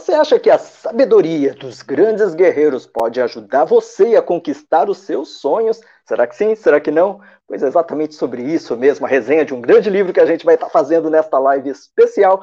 você 0.00 0.12
acha 0.12 0.38
que 0.38 0.50
a 0.50 0.58
sabedoria 0.58 1.54
dos 1.54 1.80
grandes 1.80 2.34
guerreiros 2.34 2.86
pode 2.86 3.18
ajudar 3.18 3.64
você 3.64 4.14
a 4.14 4.20
conquistar 4.20 4.90
os 4.90 4.98
seus 4.98 5.40
sonhos? 5.40 5.80
Será 6.04 6.26
que 6.26 6.36
sim? 6.36 6.54
Será 6.54 6.78
que 6.78 6.90
não? 6.90 7.18
Pois 7.48 7.62
é 7.62 7.66
exatamente 7.66 8.14
sobre 8.14 8.42
isso 8.42 8.76
mesmo, 8.76 9.06
a 9.06 9.08
resenha 9.08 9.42
de 9.42 9.54
um 9.54 9.60
grande 9.62 9.88
livro 9.88 10.12
que 10.12 10.20
a 10.20 10.26
gente 10.26 10.44
vai 10.44 10.54
estar 10.54 10.68
fazendo 10.68 11.08
nesta 11.08 11.38
live 11.38 11.70
especial 11.70 12.42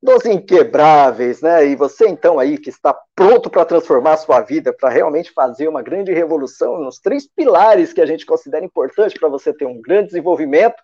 dos 0.00 0.24
inquebráveis, 0.24 1.42
né? 1.42 1.66
E 1.66 1.74
você 1.74 2.06
então 2.06 2.38
aí 2.38 2.58
que 2.58 2.70
está 2.70 2.96
pronto 3.16 3.50
para 3.50 3.64
transformar 3.64 4.12
a 4.12 4.18
sua 4.18 4.40
vida, 4.42 4.72
para 4.72 4.88
realmente 4.88 5.32
fazer 5.32 5.66
uma 5.66 5.82
grande 5.82 6.12
revolução 6.12 6.78
nos 6.78 7.00
três 7.00 7.26
pilares 7.26 7.92
que 7.92 8.02
a 8.02 8.06
gente 8.06 8.24
considera 8.24 8.64
importante 8.64 9.18
para 9.18 9.28
você 9.28 9.52
ter 9.52 9.66
um 9.66 9.80
grande 9.80 10.08
desenvolvimento, 10.08 10.76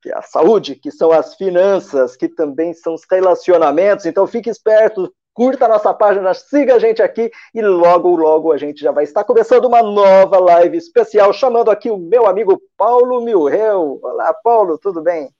que 0.00 0.10
é 0.10 0.16
a 0.16 0.22
saúde, 0.22 0.76
que 0.76 0.92
são 0.92 1.10
as 1.10 1.34
finanças, 1.34 2.14
que 2.14 2.28
também 2.28 2.72
são 2.72 2.94
os 2.94 3.02
relacionamentos. 3.10 4.06
Então 4.06 4.24
fique 4.24 4.48
esperto, 4.48 5.12
curta 5.38 5.66
a 5.66 5.68
nossa 5.68 5.94
página, 5.94 6.34
siga 6.34 6.74
a 6.74 6.78
gente 6.80 7.00
aqui 7.00 7.30
e 7.54 7.62
logo, 7.62 8.16
logo 8.16 8.50
a 8.50 8.58
gente 8.58 8.80
já 8.80 8.90
vai 8.90 9.04
estar 9.04 9.22
começando 9.22 9.66
uma 9.66 9.80
nova 9.80 10.36
live 10.40 10.76
especial, 10.76 11.32
chamando 11.32 11.70
aqui 11.70 11.88
o 11.88 11.96
meu 11.96 12.26
amigo 12.26 12.60
Paulo 12.76 13.20
Milreu. 13.20 14.00
Olá, 14.02 14.34
Paulo, 14.34 14.76
tudo 14.76 15.00
bem? 15.00 15.32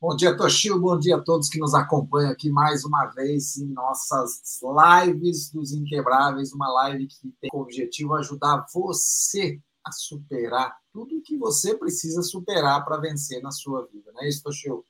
Bom 0.00 0.14
dia, 0.14 0.36
Toshio. 0.36 0.78
Bom 0.78 0.96
dia 0.96 1.16
a 1.16 1.20
todos 1.20 1.48
que 1.48 1.58
nos 1.58 1.74
acompanham 1.74 2.30
aqui 2.30 2.50
mais 2.50 2.84
uma 2.84 3.06
vez 3.06 3.56
em 3.56 3.66
nossas 3.72 4.60
lives 4.62 5.50
dos 5.50 5.72
Inquebráveis, 5.72 6.52
uma 6.52 6.72
live 6.74 7.08
que 7.08 7.34
tem 7.40 7.50
como 7.50 7.64
objetivo 7.64 8.14
ajudar 8.14 8.64
você 8.72 9.58
a 9.84 9.90
superar 9.90 10.72
tudo 10.92 11.16
o 11.16 11.20
que 11.20 11.36
você 11.36 11.76
precisa 11.76 12.22
superar 12.22 12.84
para 12.84 13.00
vencer 13.00 13.42
na 13.42 13.50
sua 13.50 13.88
vida, 13.92 14.12
não 14.14 14.22
é 14.22 14.28
isso, 14.28 14.44
Toshio? 14.44 14.84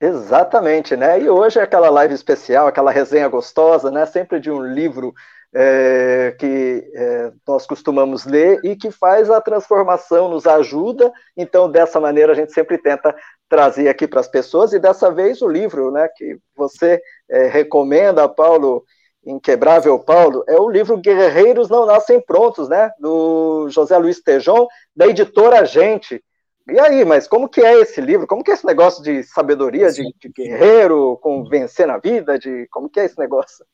Exatamente, 0.00 0.96
né? 0.96 1.20
E 1.20 1.28
hoje 1.28 1.58
é 1.58 1.62
aquela 1.62 1.90
live 1.90 2.14
especial, 2.14 2.68
aquela 2.68 2.92
resenha 2.92 3.26
gostosa, 3.26 3.90
né? 3.90 4.06
Sempre 4.06 4.38
de 4.38 4.48
um 4.48 4.62
livro 4.62 5.12
é, 5.52 6.36
que 6.38 6.88
é, 6.94 7.32
nós 7.46 7.66
costumamos 7.66 8.24
ler 8.24 8.60
e 8.64 8.76
que 8.76 8.92
faz 8.92 9.28
a 9.28 9.40
transformação, 9.40 10.28
nos 10.28 10.46
ajuda. 10.46 11.12
Então, 11.36 11.68
dessa 11.68 11.98
maneira, 11.98 12.32
a 12.32 12.34
gente 12.34 12.52
sempre 12.52 12.78
tenta 12.78 13.12
trazer 13.48 13.88
aqui 13.88 14.06
para 14.06 14.20
as 14.20 14.28
pessoas. 14.28 14.72
E 14.72 14.78
dessa 14.78 15.10
vez, 15.10 15.42
o 15.42 15.48
livro 15.48 15.90
né, 15.90 16.08
que 16.16 16.38
você 16.56 17.00
é, 17.28 17.48
recomenda, 17.48 18.28
Paulo, 18.28 18.84
Inquebrável 19.26 19.98
Paulo, 19.98 20.44
é 20.46 20.56
o 20.56 20.70
livro 20.70 20.96
Guerreiros 20.96 21.68
Não 21.68 21.84
Nascem 21.86 22.20
Prontos, 22.20 22.68
né? 22.68 22.90
Do 23.00 23.68
José 23.68 23.98
Luiz 23.98 24.22
Tejon, 24.22 24.68
da 24.94 25.08
editora 25.08 25.64
Gente. 25.64 26.22
E 26.70 26.78
aí, 26.78 27.04
mas 27.04 27.26
como 27.26 27.48
que 27.48 27.62
é 27.62 27.80
esse 27.80 27.98
livro? 28.00 28.26
Como 28.26 28.44
que 28.44 28.50
é 28.50 28.54
esse 28.54 28.66
negócio 28.66 29.02
de 29.02 29.22
sabedoria, 29.22 29.90
de, 29.90 30.14
de 30.20 30.28
guerreiro, 30.28 31.16
com 31.22 31.42
vencer 31.44 31.86
na 31.86 31.96
vida? 31.96 32.38
De, 32.38 32.66
como 32.70 32.90
que 32.90 33.00
é 33.00 33.06
esse 33.06 33.18
negócio? 33.18 33.64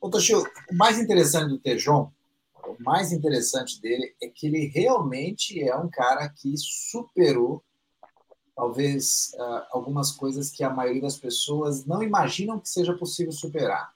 Ô, 0.00 0.10
Toshio, 0.10 0.44
o 0.70 0.74
mais 0.74 0.98
interessante 0.98 1.48
do 1.48 1.58
Tejon, 1.58 2.10
o 2.66 2.76
mais 2.82 3.12
interessante 3.12 3.80
dele 3.80 4.14
é 4.20 4.28
que 4.28 4.48
ele 4.48 4.66
realmente 4.66 5.62
é 5.62 5.76
um 5.76 5.88
cara 5.88 6.28
que 6.28 6.54
superou 6.56 7.62
talvez 8.56 9.32
uh, 9.34 9.62
algumas 9.70 10.10
coisas 10.10 10.50
que 10.50 10.64
a 10.64 10.70
maioria 10.70 11.02
das 11.02 11.16
pessoas 11.16 11.84
não 11.84 12.02
imaginam 12.02 12.58
que 12.58 12.68
seja 12.68 12.94
possível 12.94 13.32
superar. 13.32 13.92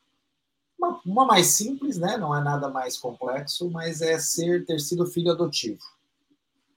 Uma, 0.78 1.00
uma, 1.04 1.26
mais 1.26 1.48
simples, 1.48 1.98
né? 1.98 2.16
Não 2.16 2.34
é 2.34 2.42
nada 2.42 2.68
mais 2.68 2.96
complexo, 2.96 3.68
mas 3.68 4.00
é 4.00 4.18
ser 4.18 4.64
ter 4.64 4.78
sido 4.78 5.06
filho 5.06 5.32
adotivo. 5.32 5.80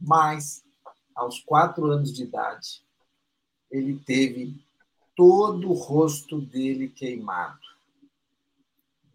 Mas 0.01 0.63
aos 1.15 1.39
quatro 1.39 1.85
anos 1.85 2.11
de 2.11 2.23
idade, 2.23 2.81
ele 3.69 3.97
teve 3.99 4.59
todo 5.15 5.69
o 5.69 5.73
rosto 5.73 6.41
dele 6.41 6.89
queimado 6.89 7.61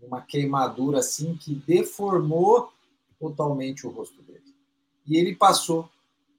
uma 0.06 0.22
queimadura 0.22 1.00
assim 1.00 1.36
que 1.36 1.54
deformou 1.54 2.72
totalmente 3.18 3.86
o 3.86 3.90
rosto 3.90 4.22
dele. 4.22 4.54
E 5.06 5.16
ele 5.16 5.34
passou 5.34 5.88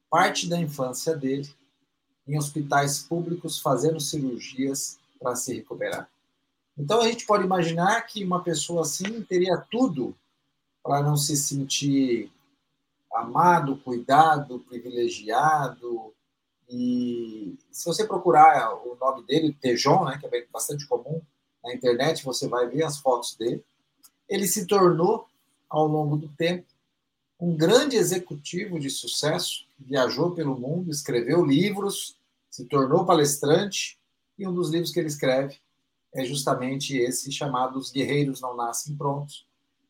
parte 0.09 0.47
da 0.47 0.59
infância 0.59 1.15
dele 1.15 1.49
em 2.27 2.37
hospitais 2.37 2.99
públicos 2.99 3.59
fazendo 3.59 3.99
cirurgias 3.99 4.97
para 5.19 5.35
se 5.35 5.53
recuperar. 5.53 6.09
Então 6.77 7.01
a 7.01 7.07
gente 7.07 7.25
pode 7.25 7.43
imaginar 7.43 8.01
que 8.01 8.23
uma 8.23 8.41
pessoa 8.41 8.81
assim 8.81 9.21
teria 9.23 9.57
tudo 9.57 10.15
para 10.83 11.01
não 11.01 11.17
se 11.17 11.35
sentir 11.35 12.31
amado, 13.13 13.77
cuidado, 13.77 14.59
privilegiado. 14.59 16.13
E 16.69 17.57
se 17.71 17.85
você 17.85 18.05
procurar 18.05 18.73
o 18.73 18.95
nome 18.95 19.25
dele, 19.25 19.57
Tejon, 19.59 20.05
né, 20.05 20.17
que 20.17 20.25
é 20.25 20.45
bastante 20.51 20.87
comum, 20.87 21.21
na 21.63 21.73
internet, 21.73 22.23
você 22.23 22.47
vai 22.47 22.67
ver 22.67 22.83
as 22.83 22.97
fotos 22.97 23.35
dele. 23.35 23.63
Ele 24.27 24.47
se 24.47 24.65
tornou, 24.65 25.27
ao 25.69 25.87
longo 25.87 26.17
do 26.17 26.29
tempo, 26.29 26.65
um 27.39 27.55
grande 27.55 27.95
executivo 27.95 28.79
de 28.79 28.89
sucesso, 28.89 29.67
viajou 29.79 30.31
pelo 30.31 30.59
mundo, 30.59 30.89
escreveu 30.89 31.45
livros, 31.45 32.17
se 32.49 32.65
tornou 32.65 33.05
palestrante, 33.05 33.99
e 34.37 34.47
um 34.47 34.53
dos 34.53 34.69
livros 34.69 34.91
que 34.91 34.99
ele 34.99 35.07
escreve 35.07 35.59
é 36.13 36.23
justamente 36.23 36.97
esse 36.97 37.31
chamado 37.31 37.77
Os 37.77 37.91
Guerreiros 37.91 38.41
Não 38.41 38.55
Nascem 38.55 38.95
Prontos, 38.95 39.45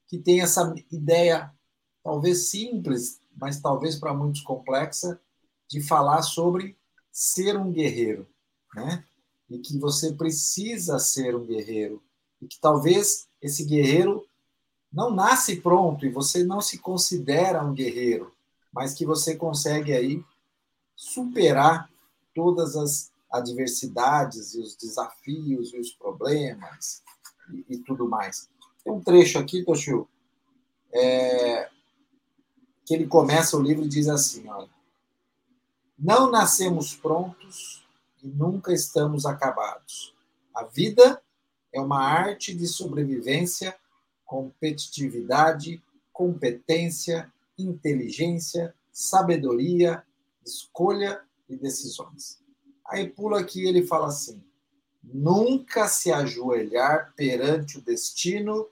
que 0.07 0.17
tem 0.17 0.41
essa 0.41 0.73
ideia, 0.91 1.51
talvez 2.07 2.49
simples, 2.49 3.19
mas 3.35 3.59
talvez 3.59 3.99
para 3.99 4.13
muitos 4.13 4.39
complexa, 4.39 5.19
de 5.69 5.81
falar 5.81 6.21
sobre 6.21 6.77
ser 7.11 7.57
um 7.57 7.69
guerreiro, 7.69 8.25
né? 8.73 9.03
e 9.49 9.59
que 9.59 9.77
você 9.77 10.13
precisa 10.13 10.99
ser 10.99 11.35
um 11.35 11.45
guerreiro 11.45 12.01
e 12.41 12.47
que 12.47 12.57
talvez 12.61 13.27
esse 13.41 13.65
guerreiro 13.65 14.25
não 14.89 15.13
nasce 15.13 15.57
pronto 15.57 16.05
e 16.05 16.09
você 16.09 16.45
não 16.45 16.61
se 16.61 16.77
considera 16.77 17.61
um 17.61 17.73
guerreiro, 17.73 18.31
mas 18.71 18.93
que 18.93 19.05
você 19.05 19.35
consegue 19.35 19.91
aí 19.91 20.23
superar 20.95 21.89
todas 22.33 22.77
as 22.77 23.11
adversidades 23.29 24.55
e 24.55 24.61
os 24.61 24.77
desafios 24.77 25.73
e 25.73 25.77
os 25.77 25.91
problemas 25.91 27.03
e, 27.51 27.65
e 27.75 27.77
tudo 27.79 28.07
mais. 28.07 28.49
Tem 28.81 28.93
um 28.93 29.01
trecho 29.01 29.37
aqui, 29.37 29.65
Toshio, 29.65 30.07
é, 30.93 31.69
que 32.87 32.93
ele 32.93 33.05
começa 33.05 33.57
o 33.57 33.61
livro 33.61 33.83
e 33.83 33.89
diz 33.89 34.07
assim, 34.07 34.47
olha, 34.47 34.69
não 35.99 36.31
nascemos 36.31 36.95
prontos 36.95 37.85
e 38.23 38.27
nunca 38.29 38.71
estamos 38.71 39.25
acabados. 39.25 40.15
A 40.55 40.63
vida 40.63 41.21
é 41.73 41.81
uma 41.81 42.01
arte 42.01 42.55
de 42.55 42.65
sobrevivência, 42.65 43.75
competitividade, 44.23 45.83
competência, 46.13 47.29
inteligência, 47.59 48.73
sabedoria, 48.89 50.01
escolha 50.45 51.21
e 51.49 51.57
decisões. 51.57 52.39
Aí 52.85 53.09
pula 53.09 53.41
aqui 53.41 53.67
ele 53.67 53.85
fala 53.85 54.07
assim: 54.07 54.41
nunca 55.03 55.89
se 55.89 56.09
ajoelhar 56.09 57.13
perante 57.17 57.79
o 57.79 57.81
destino 57.81 58.65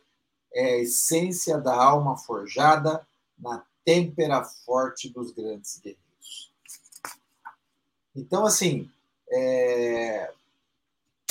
é 0.53 0.75
a 0.75 0.77
essência 0.77 1.57
da 1.57 1.75
alma 1.75 2.15
forjada 2.15 3.05
na 3.37 3.61
têmpera 3.85 4.43
forte 4.43 5.09
dos 5.09 5.31
grandes 5.31 5.77
guerreiros. 5.77 6.51
Então, 8.15 8.45
assim, 8.45 8.89
é, 9.29 10.33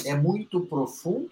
é 0.04 0.14
muito 0.14 0.64
profundo, 0.66 1.30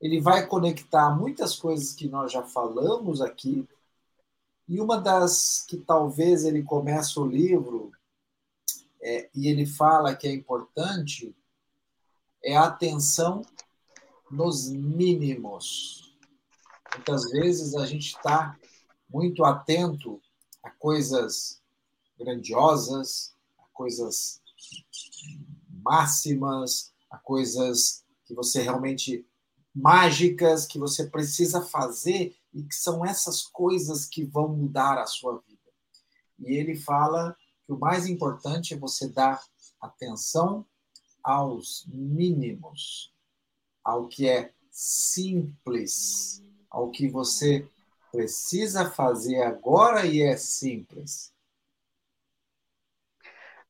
ele 0.00 0.20
vai 0.20 0.46
conectar 0.46 1.10
muitas 1.10 1.56
coisas 1.56 1.94
que 1.94 2.08
nós 2.08 2.30
já 2.30 2.42
falamos 2.42 3.22
aqui, 3.22 3.66
e 4.68 4.80
uma 4.80 5.00
das 5.00 5.64
que 5.66 5.76
talvez 5.76 6.44
ele 6.44 6.62
começa 6.62 7.20
o 7.20 7.26
livro 7.26 7.92
é, 9.00 9.28
e 9.34 9.48
ele 9.48 9.66
fala 9.66 10.14
que 10.14 10.28
é 10.28 10.32
importante 10.32 11.34
é 12.42 12.56
a 12.56 12.64
atenção 12.64 13.42
nos 14.30 14.68
mínimos. 14.68 16.16
Muitas 16.94 17.30
vezes 17.30 17.74
a 17.74 17.86
gente 17.86 18.08
está 18.08 18.58
muito 19.12 19.44
atento 19.44 20.20
a 20.62 20.70
coisas 20.70 21.60
grandiosas, 22.18 23.34
a 23.58 23.64
coisas 23.72 24.40
máximas, 25.68 26.92
a 27.10 27.18
coisas 27.18 28.04
que 28.24 28.34
você 28.34 28.62
realmente 28.62 29.26
mágicas 29.74 30.66
que 30.66 30.78
você 30.78 31.06
precisa 31.06 31.62
fazer 31.62 32.36
e 32.52 32.62
que 32.62 32.74
são 32.74 33.04
essas 33.04 33.42
coisas 33.42 34.04
que 34.04 34.24
vão 34.24 34.48
mudar 34.48 34.98
a 34.98 35.06
sua 35.06 35.38
vida. 35.46 35.58
E 36.38 36.54
ele 36.54 36.76
fala 36.76 37.36
que 37.64 37.72
o 37.72 37.78
mais 37.78 38.06
importante 38.06 38.74
é 38.74 38.76
você 38.76 39.08
dar 39.08 39.42
atenção 39.80 40.66
aos 41.22 41.86
mínimos, 41.88 43.12
ao 43.82 44.06
que 44.08 44.28
é 44.28 44.52
simples, 44.70 46.42
ao 46.70 46.90
que 46.90 47.08
você 47.08 47.66
precisa 48.12 48.90
fazer 48.90 49.42
agora 49.42 50.06
e 50.06 50.22
é 50.22 50.36
simples. 50.36 51.32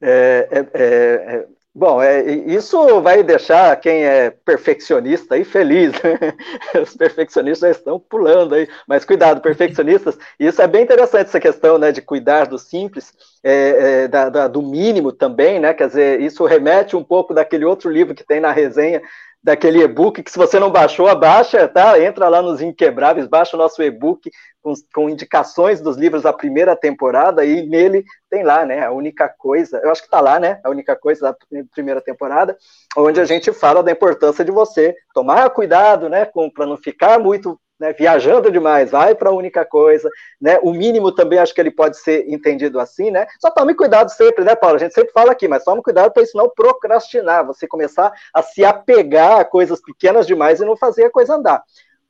É, 0.00 0.48
é, 0.50 0.82
é, 0.82 1.48
Bom, 1.74 2.02
é, 2.02 2.22
isso 2.30 3.00
vai 3.00 3.22
deixar 3.22 3.74
quem 3.80 4.04
é 4.04 4.30
perfeccionista 4.30 5.34
aí 5.34 5.42
feliz. 5.42 5.92
Né? 5.92 6.18
Os 6.82 6.94
perfeccionistas 6.94 7.78
estão 7.78 7.98
pulando 7.98 8.54
aí, 8.54 8.68
mas 8.86 9.06
cuidado, 9.06 9.40
perfeccionistas. 9.40 10.18
Isso 10.38 10.60
é 10.60 10.66
bem 10.66 10.82
interessante 10.82 11.28
essa 11.28 11.40
questão, 11.40 11.78
né, 11.78 11.90
de 11.90 12.02
cuidar 12.02 12.46
do 12.46 12.58
simples, 12.58 13.14
é, 13.42 14.02
é, 14.02 14.08
da, 14.08 14.28
da, 14.28 14.48
do 14.48 14.60
mínimo 14.60 15.12
também, 15.12 15.58
né? 15.58 15.72
Quer 15.72 15.86
dizer, 15.88 16.20
isso 16.20 16.44
remete 16.44 16.94
um 16.94 17.02
pouco 17.02 17.32
daquele 17.32 17.64
outro 17.64 17.88
livro 17.88 18.14
que 18.14 18.24
tem 18.24 18.38
na 18.38 18.52
resenha 18.52 19.00
daquele 19.42 19.82
e-book 19.82 20.22
que 20.22 20.30
se 20.30 20.38
você 20.38 20.58
não 20.58 20.70
baixou, 20.70 21.14
baixa, 21.18 21.66
tá? 21.66 22.00
Entra 22.00 22.28
lá 22.28 22.40
nos 22.40 22.60
Inquebráveis, 22.60 23.26
baixa 23.26 23.56
o 23.56 23.58
nosso 23.58 23.82
e-book 23.82 24.30
com, 24.62 24.72
com, 24.94 25.10
indicações 25.10 25.80
dos 25.80 25.96
livros 25.96 26.22
da 26.22 26.32
primeira 26.32 26.76
temporada 26.76 27.44
e 27.44 27.66
nele 27.66 28.04
tem 28.30 28.44
lá, 28.44 28.64
né, 28.64 28.84
a 28.84 28.92
única 28.92 29.28
coisa, 29.28 29.80
eu 29.82 29.90
acho 29.90 30.02
que 30.02 30.08
tá 30.10 30.20
lá, 30.20 30.38
né, 30.38 30.60
a 30.64 30.70
única 30.70 30.94
coisa 30.94 31.20
da 31.20 31.36
primeira 31.74 32.00
temporada, 32.00 32.56
onde 32.96 33.20
a 33.20 33.24
gente 33.24 33.52
fala 33.52 33.82
da 33.82 33.90
importância 33.90 34.44
de 34.44 34.52
você 34.52 34.94
tomar 35.12 35.50
cuidado, 35.50 36.08
né, 36.08 36.24
para 36.54 36.66
não 36.66 36.76
ficar 36.76 37.18
muito 37.18 37.60
né, 37.82 37.92
viajando 37.92 38.48
demais, 38.48 38.92
vai 38.92 39.12
para 39.12 39.28
a 39.28 39.34
única 39.34 39.64
coisa, 39.64 40.08
né? 40.40 40.56
O 40.62 40.72
mínimo 40.72 41.10
também 41.10 41.40
acho 41.40 41.52
que 41.52 41.60
ele 41.60 41.72
pode 41.72 41.98
ser 41.98 42.32
entendido 42.32 42.78
assim, 42.78 43.10
né? 43.10 43.26
Só 43.40 43.50
tome 43.50 43.74
cuidado 43.74 44.08
sempre, 44.08 44.44
né, 44.44 44.54
Paulo? 44.54 44.76
A 44.76 44.78
gente 44.78 44.94
sempre 44.94 45.12
fala 45.12 45.32
aqui, 45.32 45.48
mas 45.48 45.64
tome 45.64 45.82
cuidado 45.82 46.12
para 46.12 46.22
isso 46.22 46.36
não 46.36 46.48
procrastinar, 46.48 47.44
você 47.44 47.66
começar 47.66 48.12
a 48.32 48.40
se 48.40 48.64
apegar 48.64 49.40
a 49.40 49.44
coisas 49.44 49.82
pequenas 49.82 50.28
demais 50.28 50.60
e 50.60 50.64
não 50.64 50.76
fazer 50.76 51.06
a 51.06 51.10
coisa 51.10 51.34
andar. 51.34 51.60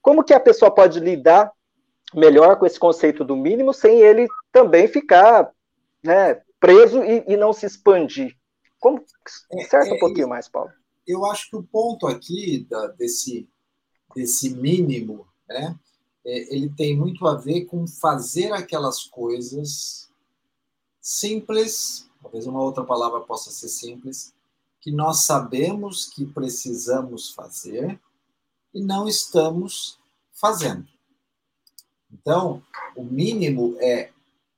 Como 0.02 0.22
que 0.22 0.34
a 0.34 0.40
pessoa 0.40 0.70
pode 0.70 1.00
lidar 1.00 1.50
melhor 2.14 2.58
com 2.58 2.66
esse 2.66 2.78
conceito 2.78 3.24
do 3.24 3.34
mínimo 3.34 3.72
sem 3.72 3.98
ele 3.98 4.28
também 4.52 4.86
ficar, 4.86 5.50
né, 6.04 6.38
preso 6.60 7.02
e, 7.02 7.24
e 7.28 7.34
não 7.34 7.54
se 7.54 7.64
expandir? 7.64 8.36
Como 8.78 9.02
certo 9.70 9.88
é, 9.88 9.94
um 9.94 9.98
pouquinho 9.98 10.28
mais, 10.28 10.50
Paulo? 10.50 10.70
Eu 11.06 11.24
acho 11.24 11.48
que 11.48 11.56
o 11.56 11.62
ponto 11.62 12.06
aqui 12.06 12.66
da, 12.68 12.88
desse 12.88 13.48
desse 14.14 14.54
mínimo 14.54 15.31
né? 15.52 15.78
É, 16.24 16.54
ele 16.54 16.68
tem 16.70 16.96
muito 16.96 17.26
a 17.26 17.34
ver 17.34 17.64
com 17.64 17.86
fazer 17.86 18.52
aquelas 18.52 19.04
coisas 19.04 20.08
simples, 21.00 22.08
talvez 22.22 22.46
uma 22.46 22.62
outra 22.62 22.84
palavra 22.84 23.20
possa 23.20 23.50
ser 23.50 23.68
simples, 23.68 24.32
que 24.80 24.90
nós 24.90 25.20
sabemos 25.20 26.06
que 26.06 26.26
precisamos 26.26 27.30
fazer 27.30 28.00
e 28.72 28.80
não 28.80 29.08
estamos 29.08 29.98
fazendo. 30.32 30.86
Então, 32.12 32.62
o 32.96 33.02
mínimo 33.02 33.76
é 33.80 34.10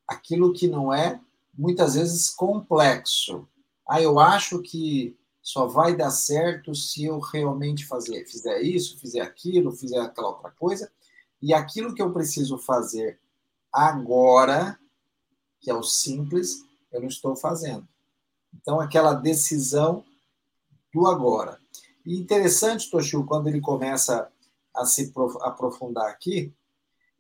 aquilo 0.07 0.53
que 0.53 0.69
não 0.69 0.93
é 0.93 1.21
muitas 1.57 1.95
vezes 1.95 2.31
complexo. 2.31 3.47
Ah, 3.89 4.01
eu 4.01 4.19
acho 4.19 4.61
que 4.61 5.17
só 5.45 5.67
vai 5.67 5.95
dar 5.95 6.11
certo 6.11 6.75
se 6.75 7.05
eu 7.05 7.19
realmente 7.19 7.85
fazer, 7.85 8.25
fizer 8.25 8.63
isso, 8.63 8.99
fizer 8.99 9.21
aquilo, 9.21 9.71
fizer 9.71 10.01
aquela 10.01 10.29
outra 10.29 10.51
coisa, 10.51 10.91
e 11.41 11.53
aquilo 11.53 11.95
que 11.95 12.01
eu 12.01 12.11
preciso 12.15 12.57
fazer 12.57 13.21
agora, 13.71 14.81
que 15.61 15.71
é 15.71 15.75
o 15.75 15.83
simples, 15.83 16.65
eu 16.91 17.03
não 17.03 17.09
estou 17.09 17.37
fazendo. 17.37 17.87
Então, 18.55 18.81
aquela 18.81 19.13
decisão 19.13 20.03
do 20.91 21.07
agora. 21.07 21.61
E 22.07 22.19
interessante, 22.19 22.91
Toshio, 22.91 23.27
quando 23.27 23.49
ele 23.49 23.61
começa 23.61 24.33
a 24.75 24.87
se 24.87 25.13
aprofundar 25.43 26.09
aqui, 26.09 26.55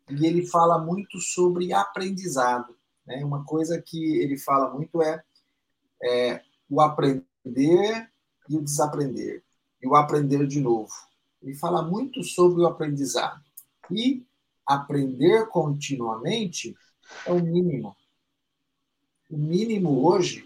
e 0.08 0.24
ele 0.26 0.46
fala 0.46 0.78
muito 0.78 1.20
sobre 1.20 1.74
aprendizado. 1.74 2.74
Né? 3.06 3.22
Uma 3.22 3.44
coisa 3.44 3.82
que 3.82 4.16
ele 4.16 4.38
fala 4.38 4.70
muito 4.70 5.02
é, 5.02 5.22
é 6.02 6.42
o 6.70 6.80
aprender 6.80 8.13
e 8.48 8.56
o 8.56 8.62
desaprender, 8.62 9.42
e 9.82 9.86
o 9.86 9.94
aprender 9.94 10.46
de 10.46 10.60
novo. 10.60 10.92
Ele 11.42 11.54
fala 11.54 11.82
muito 11.82 12.22
sobre 12.22 12.62
o 12.62 12.66
aprendizado. 12.66 13.40
E 13.90 14.24
aprender 14.66 15.46
continuamente 15.48 16.74
é 17.26 17.32
o 17.32 17.42
mínimo. 17.42 17.94
O 19.30 19.36
mínimo 19.36 20.06
hoje 20.06 20.44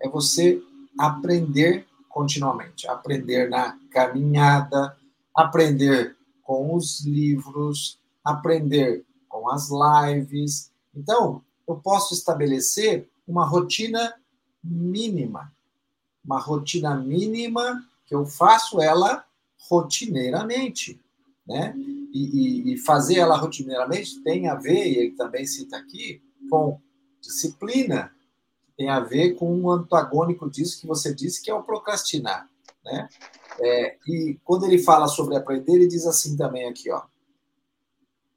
é 0.00 0.08
você 0.08 0.62
aprender 0.98 1.86
continuamente, 2.08 2.88
aprender 2.88 3.48
na 3.50 3.78
caminhada, 3.90 4.96
aprender 5.34 6.16
com 6.42 6.74
os 6.74 7.04
livros, 7.04 8.00
aprender 8.24 9.04
com 9.28 9.50
as 9.50 9.68
lives. 9.70 10.72
Então, 10.94 11.44
eu 11.66 11.76
posso 11.76 12.14
estabelecer 12.14 13.08
uma 13.26 13.46
rotina 13.46 14.14
mínima 14.64 15.52
uma 16.24 16.38
rotina 16.38 16.94
mínima 16.96 17.84
que 18.06 18.14
eu 18.14 18.24
faço 18.24 18.80
ela 18.80 19.24
rotineiramente, 19.68 21.00
né? 21.46 21.74
E, 22.12 22.70
e, 22.70 22.72
e, 22.72 22.78
fazer 22.78 23.16
ela 23.16 23.36
rotineiramente 23.36 24.22
tem 24.22 24.48
a 24.48 24.54
ver, 24.54 24.86
e 24.86 24.98
ele 24.98 25.10
também 25.12 25.46
cita 25.46 25.76
aqui, 25.76 26.22
com 26.48 26.80
disciplina, 27.20 28.12
tem 28.76 28.88
a 28.88 29.00
ver 29.00 29.34
com 29.34 29.54
um 29.54 29.70
antagônico 29.70 30.48
disso 30.48 30.80
que 30.80 30.86
você 30.86 31.14
disse, 31.14 31.42
que 31.42 31.50
é 31.50 31.54
o 31.54 31.62
procrastinar, 31.62 32.48
né? 32.84 33.08
É, 33.60 33.96
e 34.06 34.38
quando 34.44 34.64
ele 34.66 34.78
fala 34.78 35.08
sobre 35.08 35.36
aprender, 35.36 35.74
ele 35.74 35.88
diz 35.88 36.06
assim 36.06 36.36
também 36.36 36.68
aqui, 36.68 36.90
ó. 36.90 37.02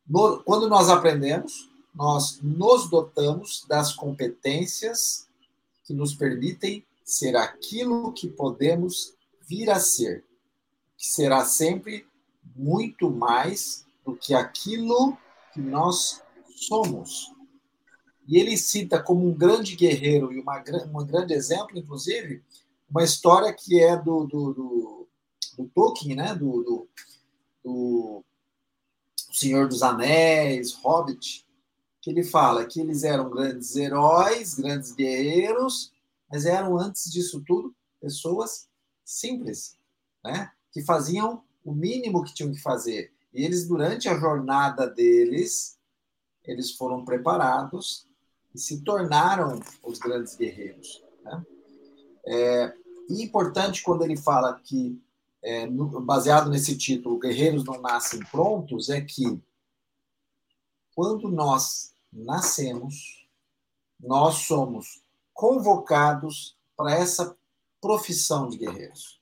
No, 0.08 0.44
quando 0.44 0.68
nós 0.68 0.90
aprendemos, 0.90 1.70
nós 1.94 2.40
nos 2.42 2.90
dotamos 2.90 3.66
das 3.68 3.94
competências 3.94 5.28
que 5.86 5.94
nos 5.94 6.14
permitem 6.14 6.86
ser 7.12 7.36
aquilo 7.36 8.14
que 8.14 8.30
podemos 8.30 9.14
vir 9.42 9.70
a 9.70 9.82
ser, 9.82 10.24
que 10.98 11.06
será 11.06 11.44
sempre 11.44 12.08
muito 12.56 13.12
mais 13.12 13.86
do 14.06 14.16
que 14.16 14.34
aquilo 14.34 15.18
que 15.54 15.60
nós 15.60 16.22
somos. 16.56 17.34
E 18.26 18.38
ele 18.38 18.56
cita 18.56 19.04
como 19.04 19.28
um 19.28 19.34
grande 19.34 19.76
guerreiro 19.76 20.32
e 20.32 20.40
uma, 20.40 20.64
um 20.86 21.06
grande 21.06 21.34
exemplo, 21.34 21.78
inclusive, 21.78 22.42
uma 22.90 23.04
história 23.04 23.52
que 23.52 23.82
é 23.82 23.98
do, 23.98 24.26
do, 24.26 24.54
do, 24.54 25.08
do 25.58 25.66
Tolkien, 25.76 26.16
né? 26.16 26.34
do, 26.34 26.64
do, 26.64 26.88
do 27.62 28.24
Senhor 29.34 29.68
dos 29.68 29.84
Anéis, 29.84 30.72
Hobbit, 30.76 31.46
que 32.00 32.10
ele 32.10 32.24
fala 32.24 32.66
que 32.66 32.80
eles 32.80 33.04
eram 33.04 33.30
grandes 33.30 33.76
heróis, 33.76 34.56
grandes 34.56 34.94
guerreiros, 34.94 35.92
mas 36.32 36.46
eram, 36.46 36.78
antes 36.78 37.12
disso 37.12 37.44
tudo, 37.46 37.76
pessoas 38.00 38.70
simples, 39.04 39.78
né? 40.24 40.52
que 40.72 40.82
faziam 40.82 41.44
o 41.64 41.74
mínimo 41.74 42.24
que 42.24 42.34
tinham 42.34 42.52
que 42.52 42.62
fazer. 42.62 43.14
E 43.34 43.44
eles, 43.44 43.68
durante 43.68 44.08
a 44.08 44.18
jornada 44.18 44.88
deles, 44.88 45.78
eles 46.46 46.72
foram 46.72 47.04
preparados 47.04 48.08
e 48.56 48.60
se 48.60 48.82
tornaram 48.82 49.60
os 49.84 50.00
grandes 50.00 50.36
guerreiros. 50.36 51.04
Né? 51.24 51.46
É, 52.26 52.74
e 53.10 53.24
importante 53.24 53.84
quando 53.84 54.04
ele 54.04 54.16
fala 54.16 54.60
que, 54.64 55.02
é, 55.42 55.66
no, 55.68 56.00
baseado 56.02 56.50
nesse 56.50 56.78
título, 56.78 57.20
Guerreiros 57.20 57.66
não 57.66 57.82
nascem 57.82 58.20
prontos, 58.32 58.90
é 58.90 59.02
que 59.02 59.42
quando 60.96 61.30
nós 61.30 61.94
nascemos, 62.12 63.28
nós 64.00 64.36
somos 64.46 65.01
convocados 65.34 66.58
para 66.76 66.96
essa 66.96 67.38
profissão 67.80 68.48
de 68.48 68.58
guerreiros. 68.58 69.22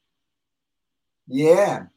E 1.28 1.48
é 1.48 1.90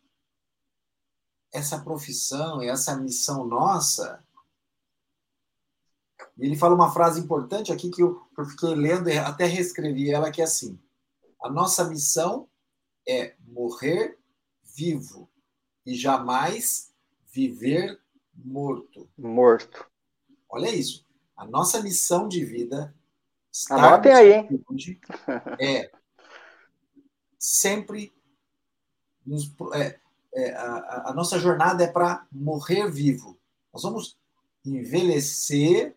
essa 1.53 1.79
profissão 1.81 2.63
e 2.63 2.69
essa 2.69 2.97
missão 2.97 3.47
nossa. 3.47 4.25
E 6.39 6.47
ele 6.47 6.57
fala 6.57 6.75
uma 6.75 6.93
frase 6.93 7.21
importante 7.21 7.73
aqui 7.73 7.91
que 7.91 8.03
eu, 8.03 8.27
eu 8.37 8.45
fiquei 8.45 8.75
lendo 8.75 9.11
e 9.11 9.19
até 9.19 9.45
reescrevi 9.45 10.11
ela, 10.11 10.31
que 10.31 10.41
é 10.41 10.45
assim: 10.45 10.79
a 11.43 11.51
nossa 11.51 11.85
missão 11.85 12.49
é 13.07 13.35
morrer 13.41 14.19
vivo 14.63 15.29
e 15.85 15.95
jamais 15.95 16.93
viver 17.31 18.01
morto. 18.35 19.09
Morto. 19.19 19.87
Olha 20.49 20.71
isso. 20.71 21.05
A 21.37 21.45
nossa 21.45 21.83
missão 21.83 22.29
de 22.29 22.45
vida 22.45 22.95
Anotem 23.71 24.13
aí, 24.13 24.33
hein? 24.33 24.65
É 25.61 25.91
sempre 27.39 28.13
nos, 29.27 29.53
é, 29.75 29.99
é, 30.35 30.55
a, 30.55 31.11
a 31.11 31.15
nossa 31.15 31.39
jornada 31.39 31.85
é 31.85 31.87
para 31.87 32.27
morrer 32.31 32.89
vivo. 32.91 33.39
Nós 33.73 33.83
vamos 33.83 34.17
envelhecer, 34.65 35.97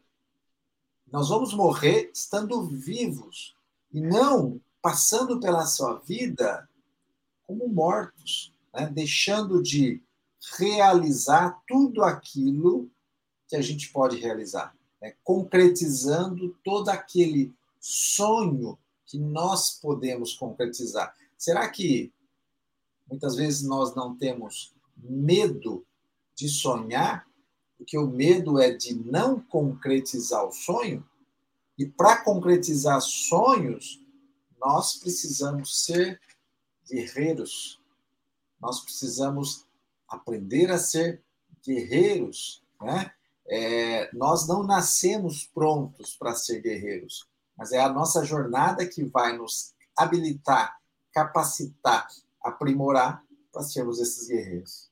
nós 1.11 1.29
vamos 1.29 1.53
morrer 1.53 2.11
estando 2.13 2.65
vivos 2.65 3.55
e 3.91 4.01
não 4.01 4.59
passando 4.81 5.39
pela 5.39 5.65
sua 5.65 5.99
vida 5.99 6.67
como 7.45 7.67
mortos, 7.67 8.53
né? 8.73 8.87
deixando 8.87 9.61
de 9.61 10.01
realizar 10.57 11.61
tudo 11.67 12.03
aquilo 12.03 12.89
que 13.47 13.55
a 13.55 13.61
gente 13.61 13.91
pode 13.91 14.17
realizar 14.17 14.75
né, 15.01 15.15
concretizando 15.23 16.55
todo 16.63 16.89
aquele 16.89 17.53
sonho 17.79 18.77
que 19.05 19.17
nós 19.19 19.79
podemos 19.79 20.33
concretizar. 20.33 21.15
Será 21.37 21.69
que 21.69 22.11
muitas 23.07 23.35
vezes 23.35 23.63
nós 23.63 23.95
não 23.95 24.15
temos 24.15 24.73
medo 24.97 25.85
de 26.33 26.49
sonhar, 26.49 27.27
porque 27.77 27.97
o 27.97 28.07
medo 28.07 28.59
é 28.59 28.71
de 28.71 28.95
não 28.95 29.39
concretizar 29.39 30.45
o 30.45 30.51
sonho? 30.51 31.07
E 31.77 31.85
para 31.85 32.23
concretizar 32.23 32.99
sonhos, 33.01 34.01
nós 34.59 34.95
precisamos 34.97 35.83
ser 35.83 36.19
guerreiros. 36.89 37.79
Nós 38.59 38.79
precisamos 38.79 39.65
aprender 40.07 40.71
a 40.71 40.77
ser 40.77 41.21
guerreiros, 41.63 42.63
né? 42.81 43.11
É, 43.47 44.09
nós 44.13 44.47
não 44.47 44.63
nascemos 44.63 45.49
prontos 45.53 46.15
para 46.17 46.33
ser 46.33 46.61
guerreiros, 46.61 47.27
mas 47.57 47.71
é 47.71 47.79
a 47.79 47.89
nossa 47.89 48.23
jornada 48.25 48.85
que 48.85 49.03
vai 49.03 49.37
nos 49.37 49.73
habilitar, 49.95 50.75
capacitar, 51.13 52.07
aprimorar 52.43 53.21
para 53.51 53.61
sermos 53.61 53.99
esses 53.99 54.27
guerreiros. 54.27 54.89